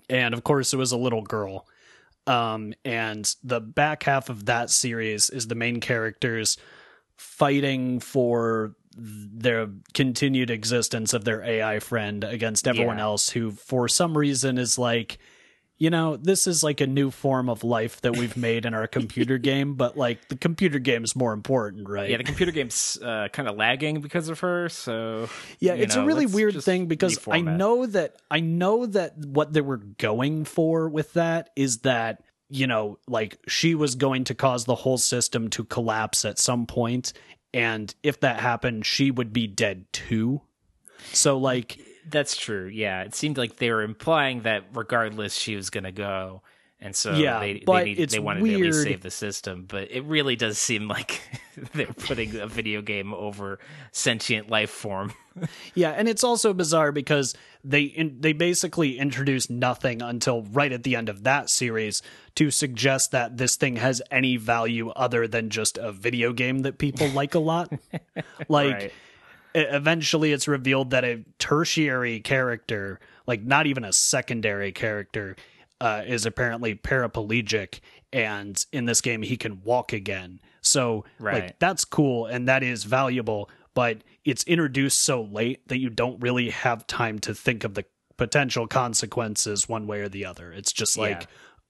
And 0.10 0.34
of 0.34 0.44
course, 0.44 0.74
it 0.74 0.78
was 0.78 0.92
a 0.92 0.98
little 0.98 1.22
girl. 1.22 1.68
Um, 2.28 2.74
and 2.84 3.34
the 3.44 3.60
back 3.60 4.04
half 4.04 4.30
of 4.30 4.46
that 4.46 4.70
series 4.70 5.30
is 5.30 5.48
the 5.48 5.56
main 5.56 5.80
characters 5.80 6.58
fighting 7.18 8.00
for 8.00 8.76
their 8.96 9.68
continued 9.94 10.50
existence 10.50 11.14
of 11.14 11.26
their 11.26 11.44
AI 11.44 11.80
friend 11.80 12.24
against 12.24 12.68
everyone 12.68 12.98
Yeah. 12.98 13.04
else 13.04 13.30
who, 13.30 13.52
for 13.52 13.88
some 13.88 14.18
reason, 14.18 14.58
is 14.58 14.78
like, 14.78 15.18
you 15.78 15.90
know, 15.90 16.16
this 16.16 16.48
is 16.48 16.64
like 16.64 16.80
a 16.80 16.88
new 16.88 17.12
form 17.12 17.50
of 17.50 17.66
life 17.66 18.00
that 18.02 18.16
we've 18.16 18.38
made 18.38 18.66
in 18.66 18.74
our 18.74 18.88
computer 18.88 19.38
game, 19.52 19.76
but 19.76 19.98
like 19.98 20.30
the 20.30 20.38
computer 20.38 20.80
game 20.80 21.04
is 21.04 21.16
more 21.16 21.34
important, 21.34 21.90
right? 21.90 22.10
Yeah, 22.10 22.18
the 22.18 22.24
computer 22.24 22.54
game's 22.54 22.98
uh, 23.04 23.28
kind 23.34 23.50
of 23.50 23.58
lagging 23.58 24.00
because 24.00 24.30
of 24.30 24.40
her. 24.40 24.70
So 24.70 25.28
Yeah, 25.60 25.74
it's 25.74 25.98
know, 25.98 26.04
a 26.04 26.06
really 26.06 26.26
weird 26.26 26.64
thing 26.64 26.86
because 26.86 27.20
I 27.30 27.42
know 27.42 27.86
that 27.88 28.16
I 28.32 28.40
know 28.40 28.86
that 28.86 29.18
what 29.18 29.52
they 29.52 29.60
were 29.62 29.78
going 29.78 30.46
for 30.46 30.88
with 30.88 31.12
that 31.14 31.50
is 31.58 31.80
that 31.80 32.24
you 32.48 32.68
know, 32.68 33.00
like 33.08 33.40
she 33.48 33.74
was 33.74 33.96
going 33.96 34.24
to 34.26 34.36
cause 34.36 34.66
the 34.66 34.76
whole 34.76 35.00
system 35.00 35.50
to 35.50 35.64
collapse 35.64 36.24
at 36.24 36.38
some 36.38 36.68
point, 36.68 37.12
and 37.56 37.96
if 38.04 38.20
that 38.20 38.40
happened, 38.40 38.86
she 38.86 39.12
would 39.12 39.32
be 39.32 39.48
dead 39.48 39.86
too. 39.94 40.42
So 41.14 41.38
like 41.38 41.80
That's 42.10 42.36
true. 42.36 42.66
Yeah, 42.68 43.04
it 43.04 43.16
seemed 43.16 43.38
like 43.38 43.56
they 43.56 43.72
were 43.72 43.82
implying 43.82 44.42
that 44.42 44.66
regardless, 44.74 45.36
she 45.36 45.56
was 45.56 45.70
going 45.70 45.86
to 45.86 45.92
go, 45.94 46.42
and 46.82 46.96
so 46.96 47.14
Yeah, 47.14 47.40
they 47.40 47.64
but 47.66 47.86
they, 47.86 47.94
need, 47.94 48.10
they 48.10 48.20
wanted 48.20 48.44
to 48.46 48.54
at 48.54 48.60
least 48.60 48.84
save 48.84 49.02
the 49.02 49.12
system. 49.12 49.66
But 49.68 49.90
it 49.92 50.04
really 50.04 50.36
does 50.36 50.58
seem 50.58 50.88
like 50.88 51.22
they're 51.74 51.88
putting 51.88 52.36
a 52.36 52.48
video 52.48 52.82
game 52.82 53.14
over 53.14 53.60
sentient 53.92 54.50
life 54.50 54.70
form. 54.70 55.14
Yeah, 55.74 55.92
and 55.92 56.08
it's 56.08 56.24
also 56.24 56.54
bizarre 56.54 56.92
because 56.92 57.36
they 57.64 57.82
in, 57.84 58.22
they 58.22 58.34
basically 58.34 58.98
introduce 58.98 59.50
nothing 59.50 60.02
until 60.02 60.44
right 60.44 60.72
at 60.72 60.84
the 60.84 60.96
end 60.96 61.10
of 61.10 61.24
that 61.24 61.50
series 61.50 62.02
to 62.36 62.52
suggest 62.52 63.12
that 63.12 63.38
this 63.38 63.56
thing 63.56 63.76
has 63.78 64.02
any 64.12 64.38
value 64.38 64.90
other 64.90 65.28
than 65.28 65.50
just 65.50 65.78
a 65.78 65.92
video 65.92 66.32
game 66.34 66.60
that 66.60 66.78
people 66.78 67.10
like 67.10 67.36
a 67.36 67.40
lot. 67.40 67.72
Like 68.50 68.74
Right. 68.74 68.92
eventually 69.54 70.32
it's 70.32 70.48
revealed 70.48 70.92
that 70.92 71.04
a 71.04 71.24
tertiary 71.40 72.20
character, 72.20 73.00
like 73.28 73.44
not 73.44 73.68
even 73.68 73.84
a 73.84 73.94
secondary 73.94 74.72
character, 74.72 75.36
uh, 75.82 76.04
is 76.06 76.26
apparently 76.26 76.76
paraplegic 76.76 77.80
and 78.14 78.64
in 78.72 78.86
this 78.86 79.02
game 79.02 79.22
he 79.22 79.38
can 79.38 79.62
walk 79.64 79.94
again. 79.94 80.40
So 80.62 81.06
Right. 81.20 81.44
like 81.44 81.60
that's 81.60 81.86
cool 81.86 82.26
and 82.26 82.48
that 82.48 82.64
is 82.64 82.84
valuable, 82.84 83.50
but 83.76 84.04
it's 84.24 84.44
introduced 84.46 85.00
so 85.00 85.22
late 85.22 85.68
that 85.68 85.80
you 85.80 85.92
don't 85.92 86.20
really 86.20 86.50
have 86.50 86.88
time 86.88 87.20
to 87.20 87.36
think 87.36 87.64
of 87.64 87.76
the 87.76 87.86
potential 88.18 88.66
consequences 88.66 89.70
one 89.70 89.86
way 89.86 90.02
or 90.02 90.10
the 90.10 90.26
other. 90.26 90.52
It's 90.52 90.74
just 90.74 90.98
like 90.98 91.22
Yeah. 91.22 91.28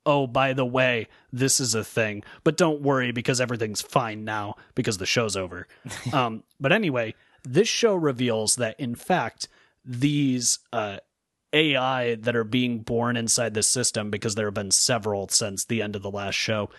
Oh, 0.07 0.27
by 0.27 0.53
the 0.53 0.65
way, 0.65 1.07
this 1.33 1.59
is 1.59 1.73
a 1.73 1.83
thing, 1.83 2.23
but 2.43 2.57
don't 2.57 2.81
worry 2.81 3.11
because 3.11 3.41
everything's 3.41 3.81
fine 3.81 4.23
now 4.23 4.55
because 4.75 4.99
the 4.99 5.05
show's 5.07 5.35
over. 5.35 5.67
um, 6.13 6.43
but 6.59 6.71
anyway, 6.71 7.15
this 7.43 7.67
show 7.67 7.95
reveals 7.95 8.55
that 8.57 8.79
in 8.79 8.93
fact 8.93 9.47
these 9.83 10.59
uh, 10.71 10.97
AI 11.53 12.15
that 12.15 12.35
are 12.35 12.43
being 12.43 12.79
born 12.79 13.17
inside 13.17 13.55
the 13.55 13.63
system, 13.63 14.11
because 14.11 14.35
there 14.35 14.45
have 14.45 14.53
been 14.53 14.71
several 14.71 15.27
since 15.29 15.65
the 15.65 15.81
end 15.81 15.95
of 15.95 16.03
the 16.03 16.11
last 16.11 16.35
show, 16.35 16.69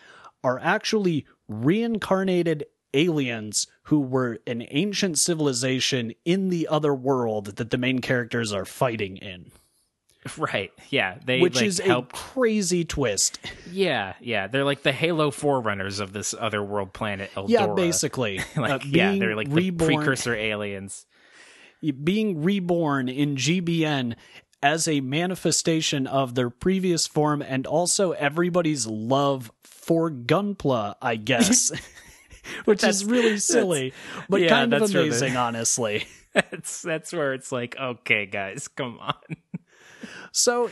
are 0.45 0.61
actually 0.61 1.27
reincarnated 1.49 2.65
aliens 2.97 3.67
who 3.85 4.01
were 4.01 4.39
an 4.47 4.67
ancient 4.71 5.19
civilization 5.19 6.13
in 6.25 6.49
the 6.49 6.67
other 6.69 6.95
world 6.95 7.57
that 7.57 7.71
the 7.71 7.79
main 7.79 8.01
characters 8.01 8.53
are 8.53 8.65
fighting 8.65 9.17
in, 9.19 9.53
right? 10.39 10.73
Yeah, 10.91 11.19
they 11.25 11.41
which 11.41 11.57
like, 11.57 11.67
is 11.67 11.79
help. 11.79 12.13
a 12.13 12.17
crazy 12.17 12.85
twist. 12.85 13.39
Yeah, 13.71 14.15
yeah, 14.21 14.47
they're 14.49 14.65
like 14.65 14.83
the 14.83 14.93
Halo 14.93 15.31
forerunners 15.31 16.01
of 16.01 16.13
this 16.13 16.35
other 16.39 16.63
world 16.63 16.93
planet. 16.93 17.31
Eldora. 17.37 17.49
Yeah, 17.49 17.67
basically, 17.75 18.41
like 18.57 18.71
Uh, 18.73 18.79
yeah, 18.89 19.15
they're 19.17 19.37
like 19.37 19.49
reborn- 19.51 19.91
the 19.91 19.97
precursor 19.97 20.35
aliens. 20.35 21.07
being 22.03 22.43
reborn 22.43 23.09
in 23.09 23.37
GBN 23.37 24.17
as 24.63 24.89
a 24.89 25.01
manifestation 25.03 26.07
of 26.07 26.35
their 26.35 26.51
previous 26.51 27.07
form 27.07 27.43
and 27.43 27.67
also 27.67 28.13
everybody's 28.13 28.87
love 28.87 29.53
for 29.63 30.11
Gunpla, 30.11 30.95
I 31.01 31.17
guess. 31.17 31.71
Which 32.65 32.85
is 32.85 33.05
really 33.05 33.39
silly, 33.39 33.93
but 34.29 34.41
yeah, 34.41 34.49
kind 34.49 34.73
of 34.73 34.81
that's 34.81 34.95
where 34.95 35.03
the- 35.03 35.09
amazing, 35.09 35.37
honestly. 35.37 36.07
That's 36.35 36.83
that's 36.83 37.15
where 37.15 37.33
it's 37.33 37.51
like, 37.51 37.77
okay, 37.81 38.27
guys, 38.27 38.69
come 38.69 38.99
on. 39.01 39.15
So 40.33 40.69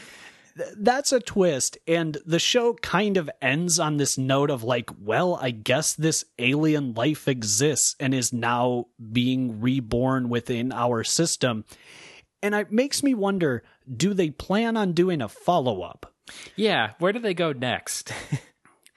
th- 0.59 0.69
that's 0.77 1.11
a 1.11 1.21
twist. 1.21 1.79
And 1.89 2.19
the 2.27 2.39
show 2.39 2.75
kind 2.75 3.17
of 3.17 3.31
ends 3.41 3.79
on 3.79 3.97
this 3.97 4.19
note 4.19 4.51
of 4.51 4.63
like, 4.63 4.91
well, 5.01 5.39
I 5.41 5.53
guess 5.53 5.95
this 5.95 6.23
alien 6.39 6.93
life 6.93 7.27
exists 7.29 7.97
and 7.99 8.13
is 8.13 8.31
now 8.31 8.89
being 9.11 9.63
reborn 9.63 10.29
within 10.29 10.71
our 10.71 11.03
system. 11.03 11.65
And 12.43 12.55
it 12.55 12.71
makes 12.71 13.03
me 13.03 13.15
wonder 13.15 13.63
do 13.91 14.13
they 14.13 14.29
plan 14.29 14.77
on 14.77 14.93
doing 14.93 15.23
a 15.23 15.29
follow 15.31 15.81
up? 15.81 16.13
Yeah, 16.57 16.93
where 16.99 17.15
do 17.15 17.21
they 17.21 17.33
go 17.33 17.53
next? 17.53 18.13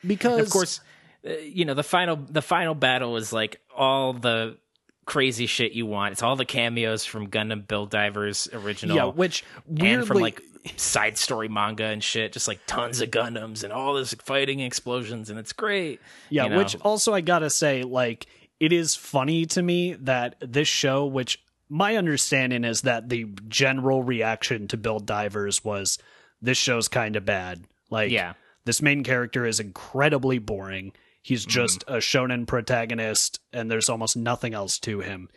Because, 0.06 0.42
of 0.42 0.50
course, 0.52 0.80
Uh, 1.28 1.34
you 1.42 1.66
know 1.66 1.74
the 1.74 1.84
final 1.84 2.16
the 2.16 2.42
final 2.42 2.76
battle 2.76 3.18
is 3.18 3.34
like 3.34 3.60
all 3.76 4.14
the 4.14 4.58
crazy 5.06 5.46
shit 5.46 5.72
you 5.74 5.86
want. 5.86 6.12
It's 6.14 6.24
all 6.24 6.36
the 6.36 6.46
cameos 6.46 7.06
from 7.06 7.30
Gundam 7.30 7.68
Build 7.68 7.90
Divers 7.90 8.48
original. 8.54 8.96
yeah, 8.96 9.06
which 9.06 9.44
weirdly, 9.66 9.94
and 9.94 10.08
from 10.08 10.18
like 10.20 10.42
side 10.76 11.18
story 11.18 11.48
manga 11.48 11.86
and 11.86 12.04
shit, 12.04 12.34
just 12.34 12.48
like 12.48 12.60
tons 12.68 13.00
of 13.02 13.10
Gundams 13.10 13.64
and 13.64 13.72
all 13.72 13.94
this 13.94 14.14
fighting 14.16 14.60
explosions, 14.60 15.30
and 15.30 15.40
it's 15.40 15.54
great. 15.54 16.00
Yeah, 16.30 16.44
you 16.46 16.50
know? 16.50 16.58
which 16.58 16.76
also 16.82 17.14
I 17.14 17.22
gotta 17.22 17.50
say, 17.50 17.84
like, 17.84 18.26
it 18.60 18.74
is 18.74 18.96
funny 18.96 19.46
to 19.48 19.62
me 19.62 19.94
that 19.94 20.36
this 20.42 20.68
show, 20.68 21.06
which 21.06 21.42
my 21.70 21.96
understanding 21.98 22.64
is 22.64 22.82
that 22.84 23.10
the 23.10 23.26
general 23.48 24.04
reaction 24.04 24.68
to 24.70 24.78
Build 24.78 25.06
Divers 25.06 25.64
was 25.64 25.98
this 26.42 26.58
show's 26.58 26.88
kind 26.88 27.16
of 27.16 27.26
bad. 27.26 27.64
Like, 27.90 28.12
Yeah. 28.12 28.34
this 28.66 28.82
main 28.82 29.04
character 29.04 29.46
is 29.46 29.60
incredibly 29.60 30.40
boring. 30.40 30.92
He's 31.28 31.42
Mm-hmm. 31.42 31.50
just 31.50 31.84
a 31.88 31.98
shonen 31.98 32.48
protagonist, 32.48 33.42
and 33.52 33.70
there's 33.70 33.90
almost 33.90 34.16
nothing 34.16 34.54
else 34.54 34.80
to 34.80 35.02
him. 35.02 35.28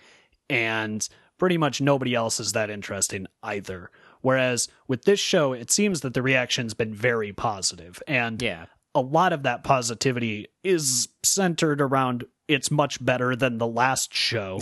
And 0.49 1.09
pretty 1.37 1.59
much 1.59 1.81
nobody 1.81 2.15
else 2.15 2.39
is 2.39 2.53
that 2.53 2.71
interesting 2.71 3.27
either. 3.43 3.91
Whereas 4.21 4.69
with 4.87 5.03
this 5.03 5.19
show, 5.19 5.53
it 5.53 5.71
seems 5.73 6.03
that 6.03 6.15
the 6.15 6.23
reaction's 6.23 6.75
been 6.75 6.95
very 6.95 7.33
positive, 7.33 8.01
and 8.07 8.41
yeah, 8.41 8.67
a 8.95 9.01
lot 9.01 9.33
of 9.33 9.43
that 9.43 9.65
positivity 9.65 10.47
is 10.63 11.09
centered 11.25 11.81
around 11.81 12.25
it's 12.47 12.71
much 12.71 13.05
better 13.05 13.35
than 13.35 13.59
the 13.59 13.67
last 13.67 14.15
show. 14.15 14.61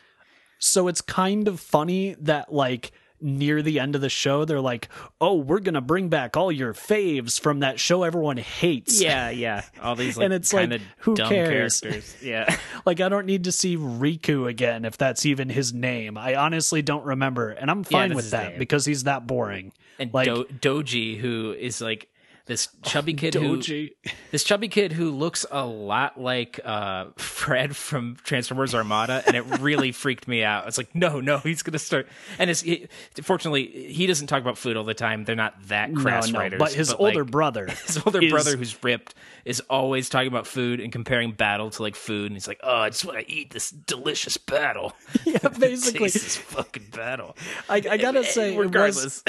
so 0.58 0.88
it's 0.88 1.00
kind 1.02 1.46
of 1.46 1.60
funny 1.60 2.16
that 2.20 2.52
like 2.52 2.92
near 3.24 3.62
the 3.62 3.80
end 3.80 3.94
of 3.96 4.00
the 4.00 4.08
show 4.08 4.44
they're 4.44 4.60
like, 4.60 4.88
"Oh, 5.20 5.34
we're 5.34 5.58
to 5.74 5.80
bring 5.80 6.08
back 6.08 6.36
all 6.36 6.52
your 6.52 6.74
faves 6.74 7.40
from 7.40 7.60
that 7.60 7.80
show 7.80 8.02
everyone 8.04 8.36
hates." 8.36 9.00
yeah, 9.02 9.30
yeah. 9.30 9.62
All 9.82 9.96
these 9.96 10.16
like 10.18 10.26
And 10.26 10.34
it's 10.34 10.52
like, 10.52 10.62
kind 10.70 10.72
of 10.74 10.82
who 10.98 11.14
dumb 11.16 11.28
cares? 11.30 11.80
characters. 11.80 12.16
Yeah, 12.22 12.56
Like 12.86 13.00
I 13.00 13.08
don't 13.08 13.26
need 13.26 13.44
to 13.44 13.52
see 13.52 13.76
Riku 13.76 14.48
again 14.48 14.84
if 14.84 14.96
that's 14.98 15.24
even 15.26 15.48
his 15.48 15.72
name. 15.72 16.16
I 16.18 16.34
honestly 16.36 16.82
don't 16.82 17.04
remember, 17.04 17.50
and 17.50 17.70
I'm 17.70 17.82
fine 17.82 18.10
that's 18.10 18.16
with 18.16 18.30
that 18.32 18.58
because 18.58 18.84
he's 18.84 19.04
that 19.04 19.26
boring. 19.26 19.72
and 19.98 20.12
Like- 20.12 20.26
Do- 20.26 20.44
Doji, 20.82 21.18
who 21.18 21.54
is 21.58 21.80
like 21.80 22.08
this 22.46 22.68
chubby 22.82 23.14
kid 23.14 23.34
who 23.34 23.60
this 24.30 24.44
chubby 24.44 24.68
kid 24.68 24.92
who 24.92 25.10
looks 25.10 25.46
a 25.50 25.64
lot 25.64 26.20
like 26.20 26.60
uh, 26.64 27.06
Fred 27.16 27.76
from 27.76 28.16
Transformers 28.22 28.74
Armada, 28.74 29.22
and 29.26 29.36
it 29.36 29.42
really 29.60 29.92
freaked 29.92 30.28
me 30.28 30.42
out. 30.44 30.66
It's 30.66 30.78
like, 30.78 30.94
no, 30.94 31.20
no, 31.20 31.38
he's 31.38 31.62
gonna 31.62 31.78
start. 31.78 32.08
And 32.38 32.50
it's 32.50 32.60
he, 32.60 32.88
fortunately 33.22 33.66
he 33.66 34.06
doesn't 34.06 34.26
talk 34.26 34.42
about 34.42 34.58
food 34.58 34.76
all 34.76 34.84
the 34.84 34.94
time. 34.94 35.24
They're 35.24 35.36
not 35.36 35.54
that 35.68 35.94
crass 35.94 36.26
no, 36.28 36.32
no, 36.32 36.38
writers. 36.40 36.58
but 36.58 36.72
his 36.72 36.90
like, 36.90 37.00
older 37.00 37.24
brother, 37.24 37.66
his 37.66 38.00
older 38.04 38.22
is- 38.22 38.30
brother 38.30 38.56
who's 38.56 38.82
ripped 38.82 39.14
is 39.44 39.60
always 39.68 40.08
talking 40.08 40.28
about 40.28 40.46
food 40.46 40.80
and 40.80 40.90
comparing 40.90 41.32
battle 41.32 41.70
to 41.70 41.82
like 41.82 41.96
food, 41.96 42.26
and 42.26 42.34
he's 42.34 42.48
like, 42.48 42.60
oh, 42.62 42.76
I 42.76 42.90
just 42.90 43.04
want 43.04 43.18
to 43.18 43.30
eat 43.30 43.50
this 43.50 43.70
delicious 43.70 44.36
battle. 44.36 44.92
yeah, 45.24 45.48
basically, 45.48 46.08
this 46.08 46.36
fucking 46.36 46.88
battle. 46.92 47.36
I, 47.68 47.76
I 47.76 47.96
gotta 47.96 48.24
say, 48.24 48.54
it 48.54 48.56
was, 48.56 48.66
regardless. 48.66 49.22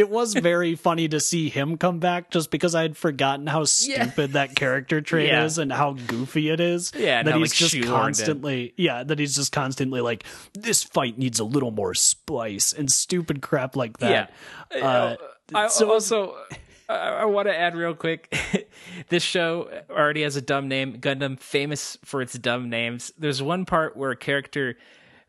It 0.00 0.08
was 0.10 0.34
very 0.34 0.74
funny 0.74 1.06
to 1.08 1.20
see 1.20 1.48
him 1.50 1.76
come 1.76 1.98
back 1.98 2.30
just 2.30 2.50
because 2.50 2.74
I 2.74 2.82
had 2.82 2.96
forgotten 2.96 3.46
how 3.46 3.60
Yeah. 3.60 3.64
stupid 4.04 4.32
that 4.32 4.56
character 4.56 5.00
trait 5.10 5.28
Yeah. 5.28 5.44
is 5.44 5.58
and 5.58 5.70
how 5.72 5.92
goofy 5.92 6.48
it 6.48 6.58
is. 6.60 6.92
Yeah, 6.96 7.22
that 7.22 7.32
how, 7.32 7.38
he's 7.38 7.50
like, 7.52 7.58
just 7.58 7.74
in. 7.74 7.82
constantly, 7.84 8.72
yeah, 8.76 9.02
that 9.04 9.18
he's 9.18 9.36
just 9.36 9.52
constantly 9.52 10.00
like, 10.00 10.24
this 10.54 10.82
fight 10.82 11.18
needs 11.18 11.38
a 11.38 11.44
little 11.44 11.70
more 11.70 11.94
spice 11.94 12.72
and 12.72 12.90
stupid 12.90 13.42
crap 13.42 13.76
like 13.76 13.98
that. 13.98 14.32
Yeah. 14.74 14.82
Uh, 14.86 15.16
I 15.54 15.68
so- 15.68 15.92
also 15.92 16.36
I, 16.88 16.94
I 16.94 17.24
want 17.26 17.46
to 17.48 17.56
add 17.56 17.76
real 17.76 17.94
quick. 17.94 18.34
this 19.10 19.22
show 19.22 19.68
already 19.90 20.22
has 20.22 20.34
a 20.36 20.42
dumb 20.42 20.66
name. 20.68 20.98
Gundam, 20.98 21.38
famous 21.38 21.98
for 22.04 22.20
its 22.22 22.32
dumb 22.38 22.68
names. 22.70 23.12
There's 23.18 23.42
one 23.42 23.64
part 23.64 23.96
where 23.96 24.10
a 24.10 24.16
character 24.16 24.76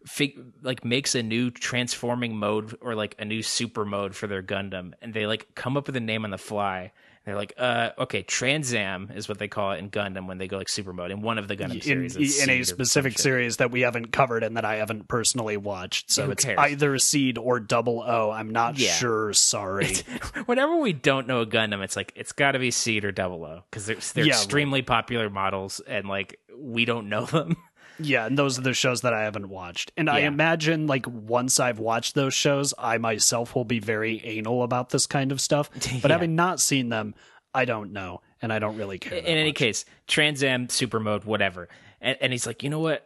fig- 0.05 0.39
like 0.61 0.83
makes 0.85 1.15
a 1.15 1.23
new 1.23 1.51
transforming 1.51 2.35
mode 2.37 2.77
or 2.81 2.95
like 2.95 3.15
a 3.19 3.25
new 3.25 3.41
super 3.43 3.85
mode 3.85 4.15
for 4.15 4.27
their 4.27 4.43
Gundam, 4.43 4.93
and 5.01 5.13
they 5.13 5.25
like 5.27 5.53
come 5.55 5.77
up 5.77 5.87
with 5.87 5.95
a 5.95 5.99
name 6.01 6.23
on 6.25 6.31
the 6.31 6.37
fly. 6.37 6.91
They're 7.23 7.35
like, 7.35 7.53
uh, 7.55 7.91
okay, 7.99 8.23
Transam 8.23 9.15
is 9.15 9.29
what 9.29 9.37
they 9.37 9.47
call 9.47 9.73
it 9.73 9.77
in 9.77 9.91
Gundam 9.91 10.25
when 10.27 10.39
they 10.39 10.47
go 10.47 10.57
like 10.57 10.67
super 10.67 10.91
mode 10.91 11.11
in 11.11 11.21
one 11.21 11.37
of 11.37 11.47
the 11.47 11.55
Gundam 11.55 11.75
in, 11.75 11.81
series. 11.81 12.15
it's 12.15 12.41
in 12.43 12.49
a 12.49 12.63
specific 12.63 13.19
series 13.19 13.57
that 13.57 13.69
we 13.69 13.81
haven't 13.81 14.07
covered 14.11 14.41
and 14.43 14.57
that 14.57 14.65
I 14.65 14.77
haven't 14.77 15.07
personally 15.07 15.55
watched. 15.55 16.09
So 16.09 16.25
Who 16.25 16.31
it's 16.31 16.43
cares? 16.43 16.57
either 16.57 16.97
Seed 16.97 17.37
or 17.37 17.59
Double 17.59 18.01
O. 18.01 18.31
I'm 18.31 18.49
not 18.49 18.79
Yeah. 18.79 18.93
sure. 18.93 19.33
Sorry. 19.33 19.93
Whenever 20.47 20.77
we 20.77 20.93
don't 20.93 21.27
know 21.27 21.41
a 21.41 21.45
Gundam, 21.45 21.83
it's 21.83 21.95
like 21.95 22.11
it's 22.15 22.31
got 22.31 22.53
to 22.53 22.59
be 22.59 22.71
Seed 22.71 23.05
or 23.05 23.11
Double 23.11 23.45
O 23.45 23.65
because 23.69 23.85
they're 23.85 23.97
they're 24.15 24.25
Yeah, 24.25 24.33
extremely 24.33 24.81
popular 24.81 25.29
models, 25.29 25.79
and 25.81 26.07
like 26.09 26.39
we 26.57 26.85
don't 26.85 27.07
know 27.07 27.25
them. 27.27 27.55
Yeah, 28.03 28.25
and 28.25 28.37
those 28.37 28.57
are 28.57 28.61
the 28.61 28.73
shows 28.73 29.01
that 29.01 29.13
I 29.13 29.23
haven't 29.23 29.49
watched. 29.49 29.91
And 29.97 30.09
I 30.09 30.19
imagine 30.19 30.87
like 30.87 31.05
once 31.07 31.59
I've 31.59 31.79
watched 31.79 32.15
those 32.15 32.33
shows, 32.33 32.73
I 32.77 32.97
myself 32.97 33.55
will 33.55 33.65
be 33.65 33.79
very 33.79 34.21
anal 34.25 34.63
about 34.63 34.89
this 34.89 35.05
kind 35.05 35.31
of 35.31 35.39
stuff. 35.41 35.69
But 36.01 36.09
Yeah. 36.09 36.15
having 36.15 36.35
not 36.35 36.59
seen 36.59 36.89
them, 36.89 37.15
I 37.53 37.65
don't 37.65 37.91
know, 37.93 38.21
and 38.41 38.51
I 38.53 38.59
don't 38.59 38.77
really 38.77 38.97
care. 38.99 39.17
in 39.17 39.25
any 39.25 39.49
much. 39.49 39.55
case, 39.57 39.85
Trans 40.07 40.43
Am, 40.43 40.69
Super 40.69 40.99
Mode, 40.99 41.23
whatever. 41.25 41.67
And, 41.99 42.17
and 42.21 42.31
he's 42.31 42.45
like, 42.47 42.63
you 42.63 42.69
know 42.69 42.79
what? 42.79 43.05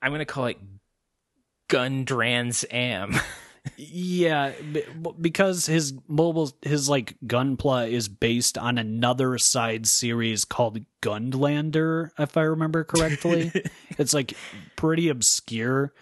I'm 0.00 0.12
gonna 0.12 0.24
call 0.24 0.46
it 0.46 0.58
Gundrans 1.68 2.64
Am. 2.70 3.14
Yeah, 3.76 4.52
because 5.20 5.66
his 5.66 5.94
mobile, 6.08 6.52
his 6.62 6.88
like 6.88 7.16
Gunpla 7.26 7.90
is 7.90 8.08
based 8.08 8.58
on 8.58 8.76
another 8.76 9.38
side 9.38 9.86
series 9.86 10.44
called 10.44 10.80
Gundlander, 11.00 12.10
if 12.18 12.36
I 12.36 12.42
remember 12.42 12.82
correctly. 12.82 13.52
it's 13.98 14.14
like 14.14 14.34
pretty 14.74 15.08
obscure, 15.08 15.92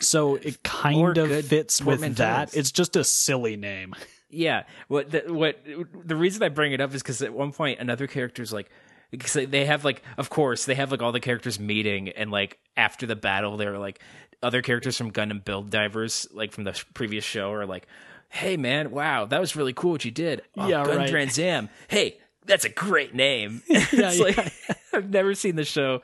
so 0.00 0.36
it 0.36 0.62
kind 0.62 1.18
of 1.18 1.44
fits 1.46 1.82
with 1.82 2.16
that. 2.16 2.56
It's 2.56 2.70
just 2.70 2.94
a 2.94 3.02
silly 3.02 3.56
name. 3.56 3.94
yeah. 4.30 4.64
What 4.86 5.10
the, 5.10 5.24
what 5.26 5.58
the 6.04 6.16
reason 6.16 6.42
I 6.44 6.50
bring 6.50 6.72
it 6.72 6.80
up 6.80 6.94
is 6.94 7.02
because 7.02 7.20
at 7.22 7.32
one 7.32 7.52
point 7.52 7.80
another 7.80 8.06
character's 8.06 8.52
like. 8.52 8.70
Because 9.10 9.32
they 9.48 9.64
have 9.64 9.86
like, 9.86 10.02
of 10.18 10.28
course, 10.28 10.66
they 10.66 10.74
have 10.74 10.90
like 10.90 11.00
all 11.00 11.12
the 11.12 11.20
characters 11.20 11.58
meeting, 11.58 12.10
and 12.10 12.30
like 12.30 12.58
after 12.76 13.06
the 13.06 13.16
battle, 13.16 13.56
they're 13.56 13.78
like 13.78 14.02
other 14.42 14.62
characters 14.62 14.96
from 14.96 15.10
Gundam 15.12 15.44
Build 15.44 15.70
Divers, 15.70 16.28
like 16.32 16.52
from 16.52 16.64
the 16.64 16.80
previous 16.94 17.24
show, 17.24 17.52
are 17.52 17.66
like, 17.66 17.86
"Hey, 18.28 18.56
man, 18.56 18.90
wow, 18.90 19.24
that 19.26 19.40
was 19.40 19.56
really 19.56 19.72
cool 19.72 19.92
what 19.92 20.04
you 20.04 20.10
did." 20.10 20.42
Oh, 20.56 20.68
Yeah, 20.68 20.82
right. 20.82 21.10
Gundrans 21.10 21.38
Am. 21.38 21.68
Hey, 21.88 22.18
that's 22.46 22.64
a 22.64 22.70
great 22.70 23.14
name. 23.14 23.62
Yeah, 23.68 23.84
it's 23.92 24.18
yeah. 24.18 24.24
like 24.24 24.52
I've 24.92 25.10
never 25.10 25.34
seen 25.34 25.56
the 25.56 25.64
show 25.64 26.02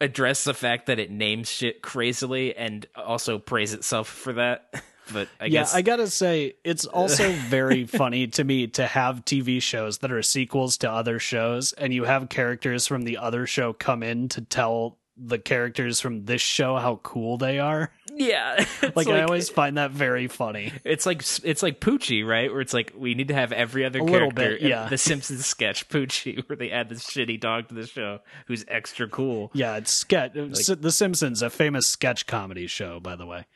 address 0.00 0.44
the 0.44 0.54
fact 0.54 0.86
that 0.86 0.98
it 0.98 1.10
names 1.10 1.50
shit 1.50 1.82
crazily 1.82 2.56
and 2.56 2.86
also 2.96 3.38
praise 3.38 3.74
itself 3.74 4.08
for 4.08 4.32
that. 4.34 4.72
But 5.12 5.28
I 5.40 5.46
yeah, 5.46 5.60
guess 5.60 5.74
I 5.74 5.82
gotta 5.82 6.06
say, 6.08 6.54
it's 6.64 6.84
also 6.84 7.32
very 7.32 7.86
funny 7.86 8.26
to 8.28 8.44
me 8.44 8.66
to 8.68 8.86
have 8.86 9.24
TV 9.24 9.60
shows 9.62 9.98
that 9.98 10.12
are 10.12 10.22
sequels 10.22 10.76
to 10.78 10.90
other 10.90 11.18
shows, 11.18 11.72
and 11.72 11.94
you 11.94 12.04
have 12.04 12.28
characters 12.28 12.86
from 12.86 13.02
the 13.02 13.16
other 13.16 13.46
show 13.46 13.72
come 13.72 14.02
in 14.02 14.28
to 14.28 14.42
tell 14.42 14.97
the 15.18 15.38
characters 15.38 16.00
from 16.00 16.24
this 16.26 16.40
show 16.40 16.76
how 16.76 17.00
cool 17.02 17.38
they 17.38 17.58
are. 17.58 17.90
yeah, 18.14 18.64
it's 18.82 18.96
Like, 18.96 19.08
I 19.08 19.22
always 19.22 19.48
find 19.48 19.76
that 19.78 19.90
very 19.90 20.28
funny. 20.28 20.72
it's 20.84 21.06
like 21.06 21.22
it's 21.44 21.62
like 21.62 21.80
Poochie, 21.80 22.26
right? 22.26 22.50
Where 22.50 22.60
it's 22.60 22.72
like 22.74 22.92
we 22.96 23.14
need 23.14 23.28
to 23.28 23.34
have 23.34 23.52
every 23.52 23.84
other 23.84 23.98
A 23.98 24.04
little 24.04 24.30
character. 24.30 24.58
bit, 24.60 24.68
yeah. 24.68 24.88
The 24.88 24.98
Simpsons 24.98 25.44
sketch 25.44 25.88
Poochie, 25.88 26.42
where 26.48 26.56
they 26.56 26.70
add 26.70 26.88
this 26.88 27.04
shitty 27.04 27.40
dog 27.40 27.68
to 27.68 27.74
the 27.74 27.86
show 27.86 28.20
who's 28.46 28.64
extra 28.68 29.08
cool. 29.08 29.50
Yeah, 29.54 29.76
it's 29.76 29.92
sketch. 29.92 30.32
the 30.34 30.92
Simpsons, 30.92 31.42
a 31.42 31.50
famous 31.50 31.86
sketch 31.86 32.26
comedy 32.26 32.66
show, 32.66 33.00
by 33.00 33.16
the 33.16 33.26
way. 33.26 33.46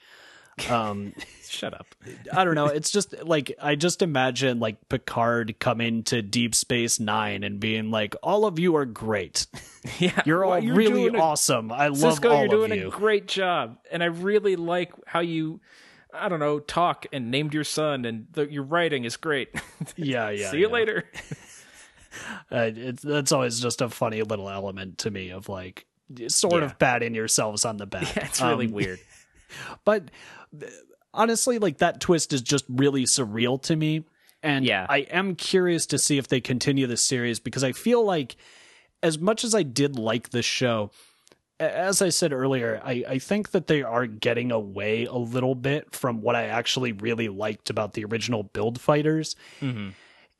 Um, 0.70 1.12
Shut 1.48 1.74
up. 1.74 1.86
I 2.32 2.44
don't 2.44 2.54
know. 2.54 2.66
It's 2.66 2.90
just 2.90 3.22
like 3.24 3.52
I 3.60 3.74
just 3.74 4.00
imagine 4.00 4.58
like 4.58 4.88
Picard 4.88 5.58
coming 5.58 6.02
to 6.04 6.22
Deep 6.22 6.54
Space 6.54 6.98
Nine 6.98 7.44
and 7.44 7.60
being 7.60 7.90
like, 7.90 8.14
"All 8.22 8.46
of 8.46 8.58
you 8.58 8.76
are 8.76 8.86
great. 8.86 9.46
Yeah, 9.98 10.22
You're 10.24 10.44
all 10.44 10.52
well, 10.52 10.60
really 10.62 11.02
doing 11.10 11.16
a- 11.16 11.20
awesome. 11.20 11.72
I 11.72 11.88
love 11.88 12.20
Sisko, 12.20 12.30
all 12.32 12.38
you're 12.40 12.48
doing 12.48 12.70
of 12.72 12.78
you." 12.78 12.86
a 12.88 12.90
great 12.90 13.26
job, 13.26 13.78
and 13.90 14.00
I 14.00 14.06
really 14.06 14.54
like 14.56 14.92
how 15.06 15.18
you, 15.20 15.60
I 16.14 16.28
don't 16.28 16.38
know, 16.38 16.60
talk 16.60 17.04
and 17.12 17.30
named 17.32 17.52
your 17.52 17.64
son, 17.64 18.04
and 18.04 18.28
the, 18.32 18.50
your 18.50 18.62
writing 18.62 19.04
is 19.04 19.16
great. 19.16 19.48
yeah, 19.96 20.30
yeah. 20.30 20.50
See 20.52 20.58
you 20.58 20.68
yeah. 20.68 20.72
later. 20.72 21.04
Uh, 22.50 22.70
it's 22.74 23.02
that's 23.02 23.32
always 23.32 23.58
just 23.60 23.80
a 23.80 23.88
funny 23.88 24.22
little 24.22 24.48
element 24.48 24.98
to 24.98 25.10
me 25.10 25.30
of 25.30 25.48
like 25.48 25.86
sort 26.28 26.54
Yeah. 26.60 26.66
of 26.66 26.78
patting 26.78 27.14
yourselves 27.14 27.64
on 27.64 27.76
the 27.78 27.86
back. 27.86 28.14
Yeah, 28.16 28.26
it's 28.26 28.40
really 28.40 28.66
Um, 28.66 28.72
weird. 28.72 28.98
but 29.84 30.10
honestly 31.14 31.58
like 31.58 31.78
that 31.78 32.00
twist 32.00 32.32
is 32.32 32.42
just 32.42 32.64
really 32.68 33.04
surreal 33.04 33.60
to 33.62 33.76
me 33.76 34.04
and 34.42 34.64
Yeah. 34.64 34.86
i 34.88 34.98
am 34.98 35.34
curious 35.34 35.86
to 35.86 35.98
see 35.98 36.18
if 36.18 36.28
they 36.28 36.40
continue 36.40 36.86
this 36.86 37.02
series 37.02 37.38
because 37.40 37.62
i 37.64 37.72
feel 37.72 38.04
like 38.04 38.36
as 39.02 39.18
much 39.18 39.44
as 39.44 39.54
i 39.54 39.62
did 39.62 39.98
like 39.98 40.30
this 40.30 40.46
show 40.46 40.90
as 41.60 42.00
i 42.02 42.08
said 42.08 42.32
earlier 42.32 42.80
I, 42.84 43.04
I 43.08 43.18
think 43.18 43.50
that 43.50 43.66
they 43.66 43.82
are 43.82 44.06
getting 44.06 44.50
away 44.50 45.04
a 45.04 45.14
little 45.16 45.54
bit 45.54 45.94
from 45.94 46.22
what 46.22 46.34
i 46.34 46.44
actually 46.46 46.92
really 46.92 47.28
liked 47.28 47.70
about 47.70 47.92
the 47.92 48.04
original 48.04 48.42
build 48.42 48.80
fighters 48.80 49.36
hmm 49.60 49.90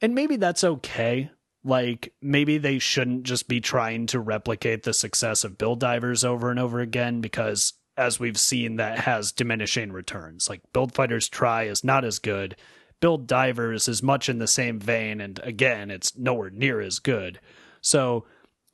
and 0.01 0.17
maybe 0.17 0.35
that's 0.35 0.65
okay. 0.65 1.31
Like 1.63 2.13
maybe 2.21 2.59
they 2.59 2.81
shouldn't 2.81 3.23
just 3.23 3.47
be 3.47 3.61
trying 3.61 4.07
to 4.09 4.19
replicate 4.19 4.83
the 4.83 4.93
success 4.93 5.45
of 5.45 5.57
Build 5.59 5.79
Divers 5.79 6.25
over 6.25 6.51
and 6.51 6.59
over 6.59 6.81
again 6.81 7.21
because 7.21 7.75
as 7.97 8.19
we've 8.19 8.39
seen 8.39 8.77
that 8.77 9.01
has 9.01 9.33
diminishing 9.33 9.93
returns. 9.93 10.49
Like 10.49 10.63
Build 10.73 10.95
Fighters 10.95 11.29
Try 11.29 11.65
is 11.65 11.85
not 11.85 12.05
as 12.05 12.19
good. 12.19 12.57
Build 13.01 13.27
Divers 13.27 13.89
is 13.89 14.03
much 14.03 14.29
in 14.29 14.39
the 14.39 14.47
same 14.47 14.79
vein 14.79 15.21
and 15.21 15.41
again 15.43 15.91
it's 15.91 16.17
nowhere 16.17 16.51
near 16.51 16.81
as 16.81 16.99
good. 16.99 17.41
So 17.81 18.25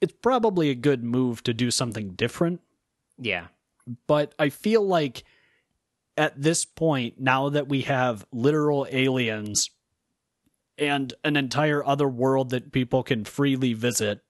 it's 0.01 0.15
probably 0.23 0.71
a 0.71 0.75
good 0.75 1.03
move 1.03 1.43
to 1.45 1.55
do 1.55 1.71
something 1.71 2.11
different 2.11 2.61
Yeah, 3.19 3.47
but 4.07 4.35
I 4.39 4.51
feel 4.51 4.87
like 4.87 5.25
at 6.17 6.41
this 6.41 6.65
point, 6.65 7.21
now 7.21 7.49
that 7.49 7.69
we 7.69 7.83
have 7.83 8.27
literal 8.33 8.87
aliens 8.91 9.71
and 10.77 11.15
an 11.25 11.37
entire 11.37 11.85
other 11.85 12.09
world 12.09 12.51
that 12.51 12.73
people 12.73 13.03
can 13.03 13.25
freely 13.25 13.73
visit, 13.73 14.21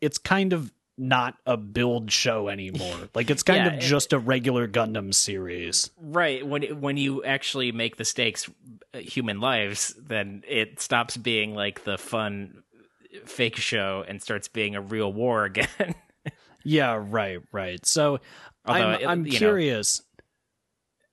it's 0.00 0.18
kind 0.18 0.52
of 0.52 0.72
not 1.02 1.34
a 1.46 1.56
build 1.56 2.12
show 2.12 2.48
anymore. 2.48 2.94
Like 3.14 3.30
it's 3.30 3.42
kind 3.42 3.64
Yeah, 3.64 3.68
of 3.68 3.74
it- 3.74 3.80
just 3.80 4.12
a 4.12 4.18
regular 4.18 4.68
Gundam 4.68 5.14
series. 5.14 5.90
right. 6.00 6.46
When 6.46 6.62
when 6.80 6.96
you 6.96 7.24
actually 7.24 7.72
make 7.72 7.96
the 7.96 8.04
stakes 8.04 8.48
uh, 8.94 8.98
human 8.98 9.40
lives, 9.40 9.94
then 9.98 10.42
it 10.46 10.80
stops 10.80 11.16
being 11.16 11.54
like 11.54 11.84
the 11.84 11.96
fun 11.98 12.62
fake 13.24 13.56
show 13.56 14.04
and 14.06 14.22
starts 14.22 14.46
being 14.48 14.76
a 14.76 14.80
real 14.80 15.12
war 15.12 15.44
again. 15.46 15.94
Yeah, 16.62 17.02
right, 17.08 17.40
right. 17.52 17.84
So 17.86 18.20
Although, 18.66 18.80
I'm, 18.90 19.00
it- 19.00 19.06
I'm 19.08 19.26
you 19.26 19.32
know, 19.32 19.38
curious. 19.38 20.02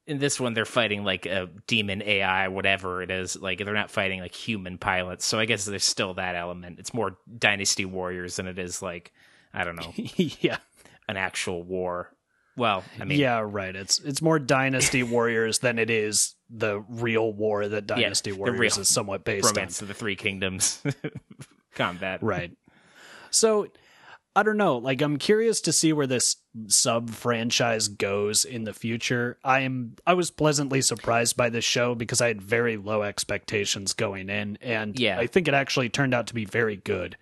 in 0.06 0.19
this 0.19 0.39
one 0.39 0.54
they're 0.54 0.65
fighting 0.65 1.04
like 1.04 1.26
a 1.26 1.50
demon 1.67 2.02
AI, 2.04 2.50
whatever 2.50 3.02
it 3.02 3.10
is. 3.12 3.36
Like 3.36 3.63
they're 3.63 3.73
not 3.73 3.89
fighting 3.91 4.19
like 4.19 4.36
human 4.36 4.78
pilots. 4.78 5.26
So 5.26 5.39
I 5.39 5.45
guess 5.45 5.65
there's 5.65 5.86
still 5.86 6.13
that 6.15 6.36
element. 6.36 6.80
It's 6.80 6.93
more 6.93 7.17
Dynasty 7.39 7.86
Warriors 7.86 8.36
than 8.36 8.47
it 8.47 8.60
is 8.60 8.82
like 8.82 9.13
I 9.58 9.63
don't 9.63 9.76
know 9.76 9.91
yeah. 10.15 10.58
an 11.10 11.17
actual 11.17 11.63
war. 11.63 12.13
Well, 12.56 12.84
I 13.00 13.06
mean, 13.06 13.20
yeah, 13.20 13.39
right. 13.46 13.76
It's 13.76 14.00
it's 14.00 14.22
more 14.22 14.39
Dynasty 14.39 15.04
Warriors 15.15 15.60
than 15.60 15.78
it 15.80 15.89
is 15.89 16.36
the 16.50 16.80
real 16.89 17.32
war 17.34 17.67
that 17.67 17.86
Dynasty 17.88 18.32
the 18.32 18.38
Warriors 18.38 18.78
is 18.78 18.88
somewhat 18.88 19.24
based 19.26 19.46
on. 19.48 19.54
romance 19.54 19.82
of 19.82 19.88
the 19.88 19.93
Three 19.93 20.15
Kingdoms 20.15 20.82
combat. 21.76 22.22
Right. 22.24 22.52
So 23.32 23.67
I 24.36 24.43
don't 24.43 24.58
know. 24.58 24.78
Like 24.78 25.02
I'm 25.02 25.17
curious 25.17 25.62
to 25.62 25.72
see 25.72 25.93
where 25.93 26.08
this 26.08 26.38
sub 26.67 27.10
franchise 27.12 27.88
goes 27.88 28.46
in 28.46 28.63
the 28.63 28.74
future. 28.74 29.38
I'm 29.43 29.96
I 30.08 30.13
was 30.15 30.32
pleasantly 30.32 30.82
surprised 30.82 31.38
by 31.38 31.50
this 31.50 31.65
show 31.65 31.93
because 31.96 32.22
I 32.22 32.28
had 32.28 32.41
very 32.41 32.78
low 32.78 33.04
expectations 33.04 33.93
going 33.93 34.30
in 34.30 34.58
and 34.62 35.00
Yeah. 35.00 35.20
I 35.20 35.28
think 35.28 35.48
it 35.48 35.54
actually 35.54 35.89
turned 35.89 36.13
out 36.13 36.28
to 36.28 36.34
be 36.34 36.46
very 36.46 36.76
good. 36.78 37.17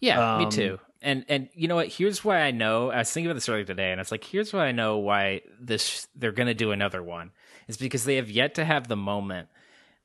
Yeah, 0.00 0.38
me 0.38 0.44
Um, 0.44 0.50
too. 0.50 0.78
And 1.02 1.24
and 1.28 1.48
you 1.54 1.68
know 1.68 1.76
what? 1.76 1.88
Here's 1.88 2.24
why 2.24 2.40
I 2.40 2.50
know. 2.50 2.90
I 2.90 2.98
was 2.98 3.10
thinking 3.12 3.28
about 3.30 3.34
this 3.36 3.48
earlier 3.48 3.64
today, 3.64 3.92
and 3.92 4.00
it's 4.00 4.10
like 4.10 4.24
here's 4.24 4.52
why 4.52 4.66
I 4.66 4.72
know 4.72 4.98
why 4.98 5.42
this 5.60 6.08
they're 6.14 6.32
going 6.32 6.46
to 6.48 6.54
do 6.54 6.72
another 6.72 7.02
one 7.02 7.32
is 7.68 7.76
because 7.76 8.04
they 8.04 8.16
have 8.16 8.30
yet 8.30 8.54
to 8.54 8.64
have 8.64 8.88
the 8.88 8.96
moment 8.96 9.48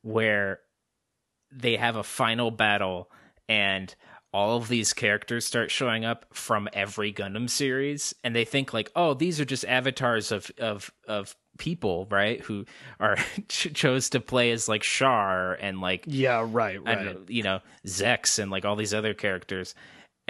where 0.02 0.60
they 1.52 1.78
have 1.78 1.96
a 1.96 2.04
final 2.04 2.52
battle 2.52 3.10
and 3.48 3.94
all 4.34 4.58
of 4.58 4.70
these 4.70 4.94
characters 4.94 5.46
start 5.46 5.70
showing 5.70 6.06
up 6.06 6.26
from 6.34 6.70
every 6.72 7.12
Gundam 7.12 7.50
series, 7.50 8.16
and 8.24 8.34
they 8.36 8.46
think 8.46 8.74
like, 8.74 8.90
oh, 8.96 9.14
these 9.14 9.42
are 9.42 9.46
just 9.46 9.66
avatars 9.66 10.32
of 10.32 10.52
of 10.58 10.92
of 11.08 11.36
people, 11.58 12.08
right? 12.10 12.40
Who 12.42 12.66
are 13.00 13.18
ch- 13.50 13.74
chose 13.74 14.10
to 14.12 14.20
play 14.20 14.52
as 14.52 14.70
like 14.70 14.84
Char 14.84 15.54
and 15.56 15.82
like 15.82 16.06
Yeah, 16.08 16.46
right, 16.50 16.82
right. 16.84 17.04
don't 17.04 17.30
you 17.30 17.44
know, 17.44 17.60
Zechs 17.86 18.40
and 18.40 18.50
like 18.50 18.64
all 18.64 18.76
these 18.76 18.94
other 18.94 19.14
characters. 19.14 19.76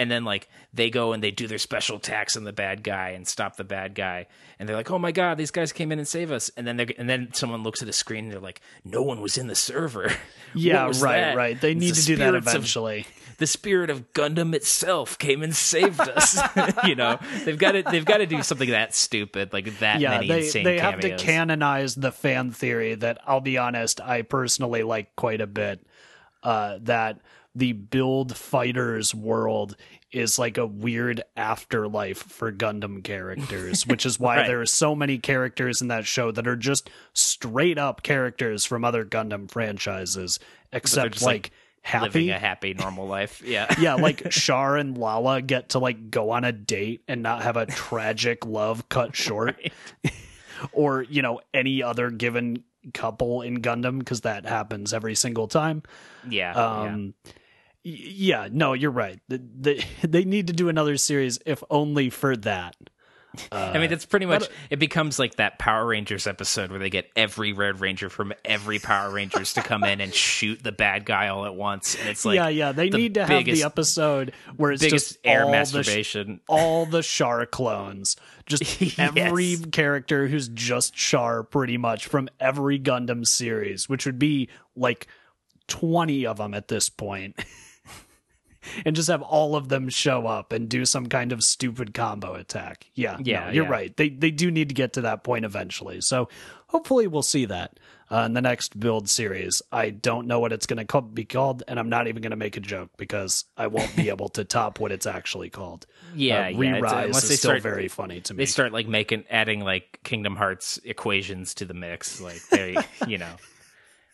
And 0.02 0.10
then 0.10 0.24
like 0.24 0.48
they 0.74 0.90
go 0.90 1.12
and 1.12 1.22
they 1.22 1.30
do 1.30 1.46
their 1.46 1.58
special 1.58 1.96
attacks 1.96 2.36
on 2.36 2.42
the 2.42 2.52
bad 2.52 2.82
guy 2.82 3.10
and 3.10 3.26
stop 3.26 3.54
the 3.56 3.62
bad 3.64 3.94
guy, 3.94 4.26
and 4.58 4.68
they're 4.68 4.74
like, 4.76 4.90
"Oh 4.90 4.98
my 4.98 5.12
god, 5.12 5.38
these 5.38 5.52
guys 5.52 5.72
came 5.72 5.92
in 5.92 6.00
and 6.00 6.08
save 6.08 6.32
us!" 6.32 6.50
And 6.56 6.66
then 6.66 6.76
they 6.76 6.92
and 6.98 7.08
then 7.08 7.28
someone 7.32 7.62
looks 7.62 7.80
at 7.80 7.86
the 7.86 7.92
screen 7.92 8.24
and 8.24 8.32
they're 8.32 8.40
like, 8.40 8.60
"No 8.84 9.00
one 9.02 9.20
was 9.20 9.38
in 9.38 9.46
the 9.46 9.54
server." 9.54 10.12
Yeah, 10.54 10.88
right, 11.00 11.00
that? 11.00 11.34
right. 11.36 11.58
They 11.58 11.72
need 11.72 11.94
the 11.94 12.00
to 12.02 12.06
do 12.08 12.16
that 12.16 12.28
spirits 12.28 12.46
of- 12.48 12.54
eventually. 12.56 13.06
the 13.38 13.46
spirit 13.46 13.88
of 13.88 14.12
Gundam 14.12 14.54
itself 14.54 15.16
came 15.16 15.42
and 15.42 15.56
saved 15.56 15.98
us. 15.98 16.38
you 16.84 16.94
know, 16.94 17.18
they've 17.46 17.56
got 17.56 17.72
to 17.72 17.82
they've 17.82 18.04
got 18.04 18.18
to 18.18 18.26
do 18.26 18.42
something 18.42 18.68
that 18.68 18.94
stupid, 18.94 19.54
like 19.54 19.78
that 19.78 20.00
yeah, 20.00 20.10
many 20.10 20.28
they 20.28 20.44
insane 20.44 20.64
they 20.64 20.78
have 20.78 21.00
to 21.00 21.16
canonize 21.16 21.94
the 21.94 22.12
fan 22.12 22.50
theory 22.50 22.94
that 22.96 23.18
I'll 23.26 23.40
be 23.40 23.56
honest, 23.56 23.98
I 24.02 24.20
personally 24.20 24.82
like 24.82 25.16
quite 25.16 25.40
a 25.40 25.46
bit. 25.46 25.80
Uh, 26.42 26.78
that 26.82 27.20
the 27.54 27.72
build 27.72 28.36
fighters 28.36 29.14
world 29.14 29.76
is 30.10 30.38
like 30.38 30.56
a 30.58 30.66
weird 30.66 31.22
afterlife 31.36 32.18
for 32.18 32.52
Gundam 32.52 33.02
characters, 33.04 33.86
which 33.86 34.04
is 34.06 34.18
why 34.20 34.36
Right. 34.38 34.46
there 34.46 34.60
are 34.60 34.66
so 34.66 34.94
many 34.94 35.18
characters 35.18 35.80
in 35.82 35.88
that 35.88 36.06
show 36.06 36.30
that 36.32 36.46
are 36.46 36.56
just 36.56 36.88
straight 37.12 37.78
up 37.78 38.02
characters 38.02 38.64
from 38.64 38.84
other 38.84 39.04
Gundam 39.04 39.50
franchises, 39.50 40.38
except 40.72 41.20
like, 41.22 41.50
like, 41.92 42.02
living 42.02 42.28
happy. 42.28 42.30
a 42.30 42.38
happy 42.38 42.74
normal 42.74 43.06
life. 43.06 43.42
Yeah, 43.44 43.66
yeah, 43.80 43.94
like 43.94 44.28
Char 44.30 44.76
and 44.76 44.96
Lalah 44.96 45.46
get 45.46 45.70
to 45.70 45.78
like 45.78 46.10
go 46.10 46.30
on 46.30 46.44
a 46.44 46.52
date 46.52 47.02
and 47.08 47.22
not 47.22 47.42
have 47.42 47.56
a 47.56 47.66
tragic 47.66 48.46
love 48.46 48.88
cut 48.88 49.14
short. 49.16 49.56
or, 50.72 51.02
you 51.02 51.22
know, 51.22 51.40
any 51.52 51.82
other 51.82 52.10
given 52.10 52.64
couple 52.94 53.42
in 53.42 53.62
Gundam 53.62 53.98
because 53.98 54.22
that 54.22 54.44
happens 54.46 54.92
every 54.92 55.14
single 55.14 55.48
time. 55.48 55.82
yeah, 56.28 56.52
yeah. 56.54 56.80
Um 56.82 57.14
y- 57.24 57.32
yeah, 57.84 58.48
no, 58.50 58.72
you're 58.72 58.90
right. 58.90 59.20
The, 59.28 59.42
the, 59.60 59.84
they 60.06 60.24
need 60.24 60.46
to 60.48 60.52
do 60.52 60.68
another 60.68 60.96
series 60.96 61.38
if 61.46 61.62
only 61.70 62.10
for 62.10 62.36
that. 62.38 62.76
I 63.50 63.78
mean, 63.78 63.88
that's 63.88 64.04
pretty 64.04 64.26
uh, 64.26 64.30
much. 64.30 64.48
It 64.68 64.78
becomes 64.78 65.18
like 65.18 65.36
that 65.36 65.58
Power 65.58 65.86
Rangers 65.86 66.26
episode 66.26 66.70
where 66.70 66.78
they 66.78 66.90
get 66.90 67.08
every 67.16 67.54
Red 67.54 67.80
Ranger 67.80 68.10
from 68.10 68.34
every 68.44 68.78
Power 68.78 69.10
Rangers 69.10 69.54
to 69.54 69.62
come 69.62 69.84
in 69.84 70.02
and 70.02 70.12
shoot 70.12 70.62
the 70.62 70.72
bad 70.72 71.06
guy 71.06 71.28
all 71.28 71.46
at 71.46 71.54
once, 71.54 71.98
and 71.98 72.10
it's 72.10 72.26
like 72.26 72.36
yeah, 72.36 72.48
yeah, 72.48 72.72
they 72.72 72.90
the 72.90 72.98
need 72.98 73.14
to 73.14 73.24
have 73.24 73.44
the 73.46 73.62
episode 73.62 74.32
where 74.56 74.72
it's 74.72 74.84
just 74.84 75.16
air 75.24 75.44
all 75.44 75.50
the 75.50 75.52
sh- 75.52 75.74
masturbation. 75.74 76.40
all 76.46 76.84
the 76.84 77.02
Char 77.02 77.46
clones. 77.46 78.16
Just 78.44 78.98
every 78.98 79.44
Yes. 79.44 79.64
character 79.72 80.26
who's 80.26 80.48
just 80.48 80.92
Char, 80.94 81.42
pretty 81.42 81.78
much 81.78 82.06
from 82.06 82.28
every 82.38 82.78
Gundam 82.78 83.26
series, 83.26 83.88
which 83.88 84.04
would 84.04 84.18
be 84.18 84.50
like 84.76 85.06
20 85.68 86.26
of 86.26 86.36
them 86.36 86.52
at 86.52 86.68
this 86.68 86.90
point. 86.90 87.42
and 88.86 88.96
just 88.96 89.08
have 89.08 89.22
all 89.22 89.56
of 89.56 89.68
them 89.68 89.88
show 89.88 90.26
up 90.26 90.52
and 90.52 90.68
do 90.68 90.84
some 90.84 91.06
kind 91.06 91.32
of 91.32 91.42
stupid 91.42 91.94
combo 91.94 92.34
attack. 92.34 92.86
Yeah, 92.94 93.12
no, 93.14 93.18
Yeah, 93.24 93.50
you're 93.50 93.64
yeah. 93.64 93.70
right. 93.70 93.96
They 93.96 94.08
they 94.08 94.30
do 94.30 94.50
need 94.50 94.68
to 94.68 94.74
get 94.74 94.92
to 94.94 95.00
that 95.02 95.24
point 95.24 95.44
eventually. 95.44 96.00
So 96.00 96.28
hopefully 96.66 97.06
we'll 97.06 97.22
see 97.22 97.44
that 97.46 97.78
uh, 98.10 98.20
in 98.26 98.34
the 98.34 98.40
next 98.42 98.78
build 98.78 99.08
series. 99.08 99.62
I 99.72 99.90
don't 99.90 100.26
know 100.26 100.38
what 100.40 100.52
it's 100.52 100.66
going 100.66 100.84
to 100.86 101.00
be 101.02 101.24
called, 101.24 101.62
and 101.68 101.78
I'm 101.78 101.88
not 101.88 102.08
even 102.08 102.22
going 102.22 102.30
to 102.30 102.36
make 102.36 102.56
a 102.56 102.60
joke 102.60 102.90
because 102.96 103.44
I 103.56 103.66
won't 103.68 103.94
be 103.96 104.08
able 104.10 104.28
to 104.30 104.44
top 104.44 104.80
what 104.80 104.92
it's 104.92 105.06
actually 105.06 105.50
called. 105.50 105.86
Yeah, 106.14 106.46
uh, 106.46 106.48
yeah, 106.48 106.58
Re-Rise 106.58 107.06
unless 107.06 107.22
is 107.24 107.28
they 107.30 107.36
still 107.36 107.50
start- 107.52 107.62
very 107.62 107.88
funny 107.88 108.20
to 108.22 108.34
me. 108.34 108.38
They 108.38 108.46
start 108.46 108.72
like 108.72 108.86
making 108.88 109.24
adding 109.30 109.60
like 109.60 110.00
Kingdom 110.04 110.36
Hearts 110.36 110.78
equations 110.84 111.54
to 111.54 111.64
the 111.64 111.74
mix, 111.74 112.20
like 112.20 112.42
they, 112.50 112.76
you 113.06 113.16
know, 113.18 113.34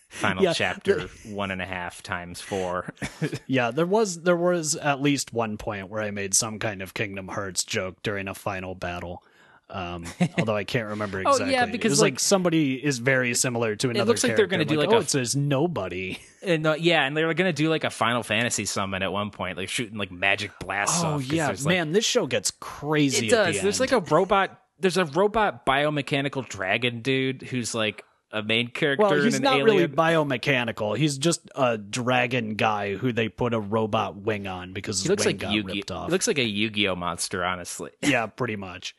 final 0.08 0.42
Yeah, 0.42 0.52
chapter 0.54 1.08
one 1.26 1.50
and 1.50 1.60
a 1.62 1.66
half 1.66 2.02
times 2.02 2.40
four. 2.40 2.92
Yeah, 3.46 3.70
there 3.70 3.86
was 3.86 4.22
there 4.22 4.36
was 4.36 4.74
at 4.76 5.00
least 5.00 5.32
one 5.32 5.56
point 5.58 5.88
where 5.90 6.02
I 6.02 6.10
made 6.10 6.34
some 6.34 6.58
kind 6.58 6.82
of 6.82 6.94
Kingdom 6.94 7.28
Hearts 7.28 7.64
joke 7.64 8.02
during 8.02 8.28
a 8.28 8.34
final 8.34 8.74
battle. 8.74 9.22
Um, 9.70 10.06
although 10.38 10.56
I 10.56 10.64
can't 10.64 10.88
remember 10.88 11.20
exactly. 11.20 11.30
Oh, 11.30 11.46
exactly. 11.48 11.52
yeah, 11.54 11.64
it 11.66 11.72
because, 11.72 11.90
was 11.90 12.00
like, 12.00 12.14
like- 12.14 12.20
somebody 12.20 12.74
is 12.82 12.98
very 13.00 13.34
similar 13.34 13.76
to 13.76 13.90
another. 13.90 14.04
It 14.04 14.06
looks 14.08 14.22
like 14.22 14.30
they're 14.36 14.46
character. 14.46 14.64
gonna 14.64 14.82
do 14.82 14.86
like 14.86 14.88
oh, 14.94 14.98
a- 14.98 15.00
it 15.00 15.10
says 15.10 15.36
nobody. 15.36 16.18
and 16.42 16.66
uh, 16.66 16.76
yeah, 16.78 17.04
and 17.04 17.14
they 17.16 17.24
were 17.24 17.34
gonna 17.34 17.52
do 17.52 17.68
like 17.68 17.84
a 17.84 17.90
Final 17.90 18.22
Fantasy 18.22 18.64
summon 18.64 19.02
at 19.02 19.12
one 19.12 19.30
point, 19.30 19.58
like 19.58 19.68
shooting 19.68 19.98
like 19.98 20.10
magic 20.10 20.52
blasts 20.58 21.02
Oh 21.02 21.08
off. 21.08 21.20
'cause 21.20 21.30
yeah, 21.32 21.46
there's, 21.48 21.66
like- 21.66 21.74
man, 21.74 21.92
this 21.92 22.06
show 22.06 22.26
gets 22.26 22.50
crazy. 22.60 23.26
it 23.26 23.30
does. 23.30 23.60
There's 23.60 23.80
like 23.80 23.92
a 23.92 24.00
robot. 24.00 24.58
There's 24.80 24.96
a 24.96 25.04
robot 25.04 25.66
biomechanical 25.66 26.48
dragon 26.48 27.02
dude 27.02 27.42
who's 27.42 27.74
like 27.74 28.04
a 28.30 28.42
main 28.42 28.68
character. 28.68 29.06
well, 29.06 29.22
he's 29.22 29.36
an 29.36 29.42
not 29.42 29.54
alien. 29.54 29.64
really 29.66 29.88
biomechanical. 29.88 30.96
He's 30.96 31.16
just 31.18 31.48
a 31.54 31.78
dragon 31.78 32.54
guy 32.56 32.94
who 32.96 33.12
they 33.12 33.28
put 33.28 33.54
a 33.54 33.60
robot 33.60 34.16
wing 34.16 34.46
on 34.46 34.72
because 34.72 35.02
He 35.02 35.08
looks 35.08 35.24
like 35.26 35.38
got 35.38 35.52
Yu-Gi. 35.52 35.76
ripped 35.78 35.90
off. 35.90 36.06
He 36.06 36.12
looks 36.12 36.26
like 36.26 36.38
a 36.38 36.44
Yu-Gi-Oh 36.44 36.96
monster, 36.96 37.44
honestly. 37.44 37.90
yeah 38.02 38.26
pretty 38.26 38.56
much 38.56 38.94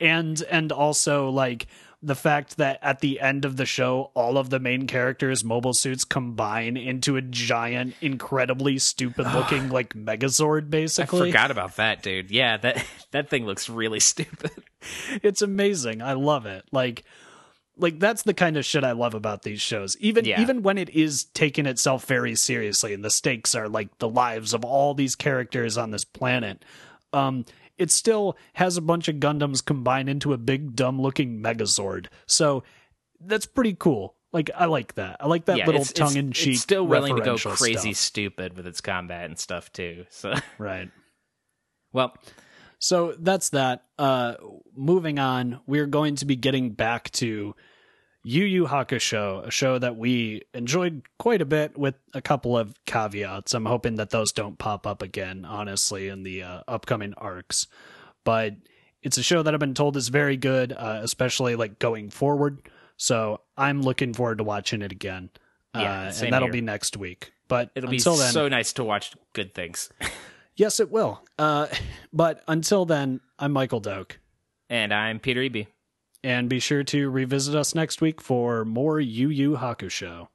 and 0.00 0.42
and 0.50 0.72
also 0.72 1.28
like 1.30 1.66
the 2.02 2.14
fact 2.14 2.58
that 2.58 2.78
at 2.82 3.00
the 3.00 3.20
end 3.20 3.44
of 3.46 3.56
the 3.56 3.64
show 3.64 4.10
all 4.14 4.36
of 4.36 4.50
the 4.50 4.58
main 4.58 4.86
characters 4.86 5.42
mobile 5.44 5.72
suits 5.72 6.04
combine 6.04 6.76
into 6.76 7.16
a 7.16 7.22
giant 7.22 7.94
incredibly 8.02 8.76
stupid 8.78 9.26
looking 9.34 9.70
like 9.70 9.94
megazord 9.94 10.68
Basically, 10.68 11.28
I 11.28 11.32
forgot 11.32 11.50
about 11.50 11.76
that, 11.76 12.02
dude. 12.02 12.30
Yeah, 12.30 12.56
that 12.58 12.84
that 13.12 13.30
thing 13.30 13.46
looks 13.46 13.68
really 13.70 14.00
stupid. 14.12 14.50
it's 15.22 15.40
amazing 15.42 16.02
i 16.02 16.12
love 16.12 16.44
it 16.44 16.64
like 16.72 17.04
like 17.76 17.98
that's 17.98 18.22
the 18.22 18.34
kind 18.34 18.56
of 18.56 18.64
shit 18.64 18.84
i 18.84 18.92
love 18.92 19.14
about 19.14 19.42
these 19.42 19.60
shows 19.60 19.96
even 19.98 20.24
Yeah. 20.24 20.40
even 20.40 20.62
when 20.62 20.78
it 20.78 20.90
is 20.90 21.24
taking 21.24 21.66
itself 21.66 22.04
very 22.06 22.34
seriously 22.34 22.94
and 22.94 23.04
the 23.04 23.10
stakes 23.10 23.54
are 23.54 23.68
like 23.68 23.98
the 23.98 24.08
lives 24.08 24.54
of 24.54 24.64
all 24.64 24.94
these 24.94 25.16
characters 25.16 25.76
on 25.76 25.90
this 25.90 26.04
planet 26.04 26.64
um 27.12 27.44
it 27.76 27.90
still 27.90 28.36
has 28.52 28.76
a 28.76 28.80
bunch 28.80 29.08
of 29.08 29.16
gundams 29.16 29.64
combined 29.64 30.08
into 30.08 30.32
a 30.32 30.38
big 30.38 30.76
dumb 30.76 31.00
looking 31.00 31.40
megazord 31.40 32.06
so 32.26 32.62
that's 33.20 33.46
pretty 33.46 33.74
cool 33.74 34.14
like 34.32 34.50
i 34.56 34.66
like 34.66 34.94
that 34.94 35.16
i 35.20 35.26
like 35.26 35.46
that 35.46 35.56
yeah, 35.58 35.66
little 35.66 35.80
it's- 35.80 35.92
tongue-in-cheek 35.92 36.54
It's 36.54 36.62
still 36.62 36.86
willing 36.86 37.16
to 37.16 37.22
go 37.22 37.36
crazy 37.36 37.92
stuff. 37.92 37.96
stupid 38.04 38.56
with 38.56 38.66
its 38.66 38.80
combat 38.80 39.24
and 39.26 39.38
stuff 39.38 39.72
too. 39.72 40.06
So, 40.10 40.34
right 40.58 40.90
well, 41.92 42.14
So 42.84 43.14
that's 43.18 43.48
that. 43.48 43.84
Uh, 43.98 44.34
moving 44.76 45.18
on, 45.18 45.60
we're 45.66 45.86
going 45.86 46.16
to 46.16 46.26
be 46.26 46.36
getting 46.36 46.72
back 46.72 47.10
to 47.12 47.54
Yu 48.24 48.44
Yu 48.44 48.66
Hakusho, 48.66 49.46
a 49.46 49.50
show 49.50 49.78
that 49.78 49.96
we 49.96 50.42
enjoyed 50.52 51.00
quite 51.18 51.40
a 51.40 51.46
bit 51.46 51.78
with 51.78 51.94
a 52.12 52.20
couple 52.20 52.58
of 52.58 52.74
caveats. 52.84 53.54
I'm 53.54 53.64
hoping 53.64 53.94
that 53.94 54.10
those 54.10 54.32
don't 54.32 54.58
pop 54.58 54.86
up 54.86 55.00
again, 55.00 55.46
honestly, 55.46 56.08
in 56.08 56.24
the 56.24 56.42
uh, 56.42 56.60
upcoming 56.68 57.14
arcs. 57.16 57.68
But 58.22 58.56
it's 59.02 59.16
a 59.16 59.22
show 59.22 59.42
that 59.42 59.54
I've 59.54 59.60
been 59.60 59.72
told 59.72 59.96
is 59.96 60.08
very 60.08 60.36
good, 60.36 60.74
uh, 60.74 61.00
especially 61.02 61.56
like 61.56 61.78
going 61.78 62.10
forward. 62.10 62.68
So 62.98 63.40
I'm 63.56 63.80
looking 63.80 64.12
forward 64.12 64.36
to 64.38 64.44
watching 64.44 64.82
it 64.82 64.92
again. 64.92 65.30
Yeah, 65.74 66.08
uh, 66.08 66.12
and 66.20 66.34
that'll 66.34 66.48
here. 66.48 66.52
be 66.52 66.60
next 66.60 66.98
week. 66.98 67.32
But 67.48 67.70
it'll 67.74 67.88
be 67.88 67.98
then, 67.98 68.14
so 68.14 68.46
nice 68.48 68.74
to 68.74 68.84
watch 68.84 69.14
good 69.32 69.54
things. 69.54 69.90
yes, 70.56 70.80
it 70.80 70.90
will. 70.90 71.22
Uh, 71.38 71.66
but 72.12 72.42
until 72.48 72.84
then, 72.84 73.20
I'm 73.38 73.52
Michael 73.52 73.80
Doak. 73.80 74.18
And 74.70 74.92
I'm 74.92 75.18
Peter 75.20 75.40
Eby. 75.40 75.66
And 76.22 76.48
be 76.48 76.58
sure 76.58 76.82
to 76.84 77.10
revisit 77.10 77.54
us 77.54 77.74
next 77.74 78.00
week 78.00 78.20
for 78.20 78.64
more 78.64 78.98
Yu 78.98 79.28
Yu 79.28 79.56
Hakusho. 79.56 80.28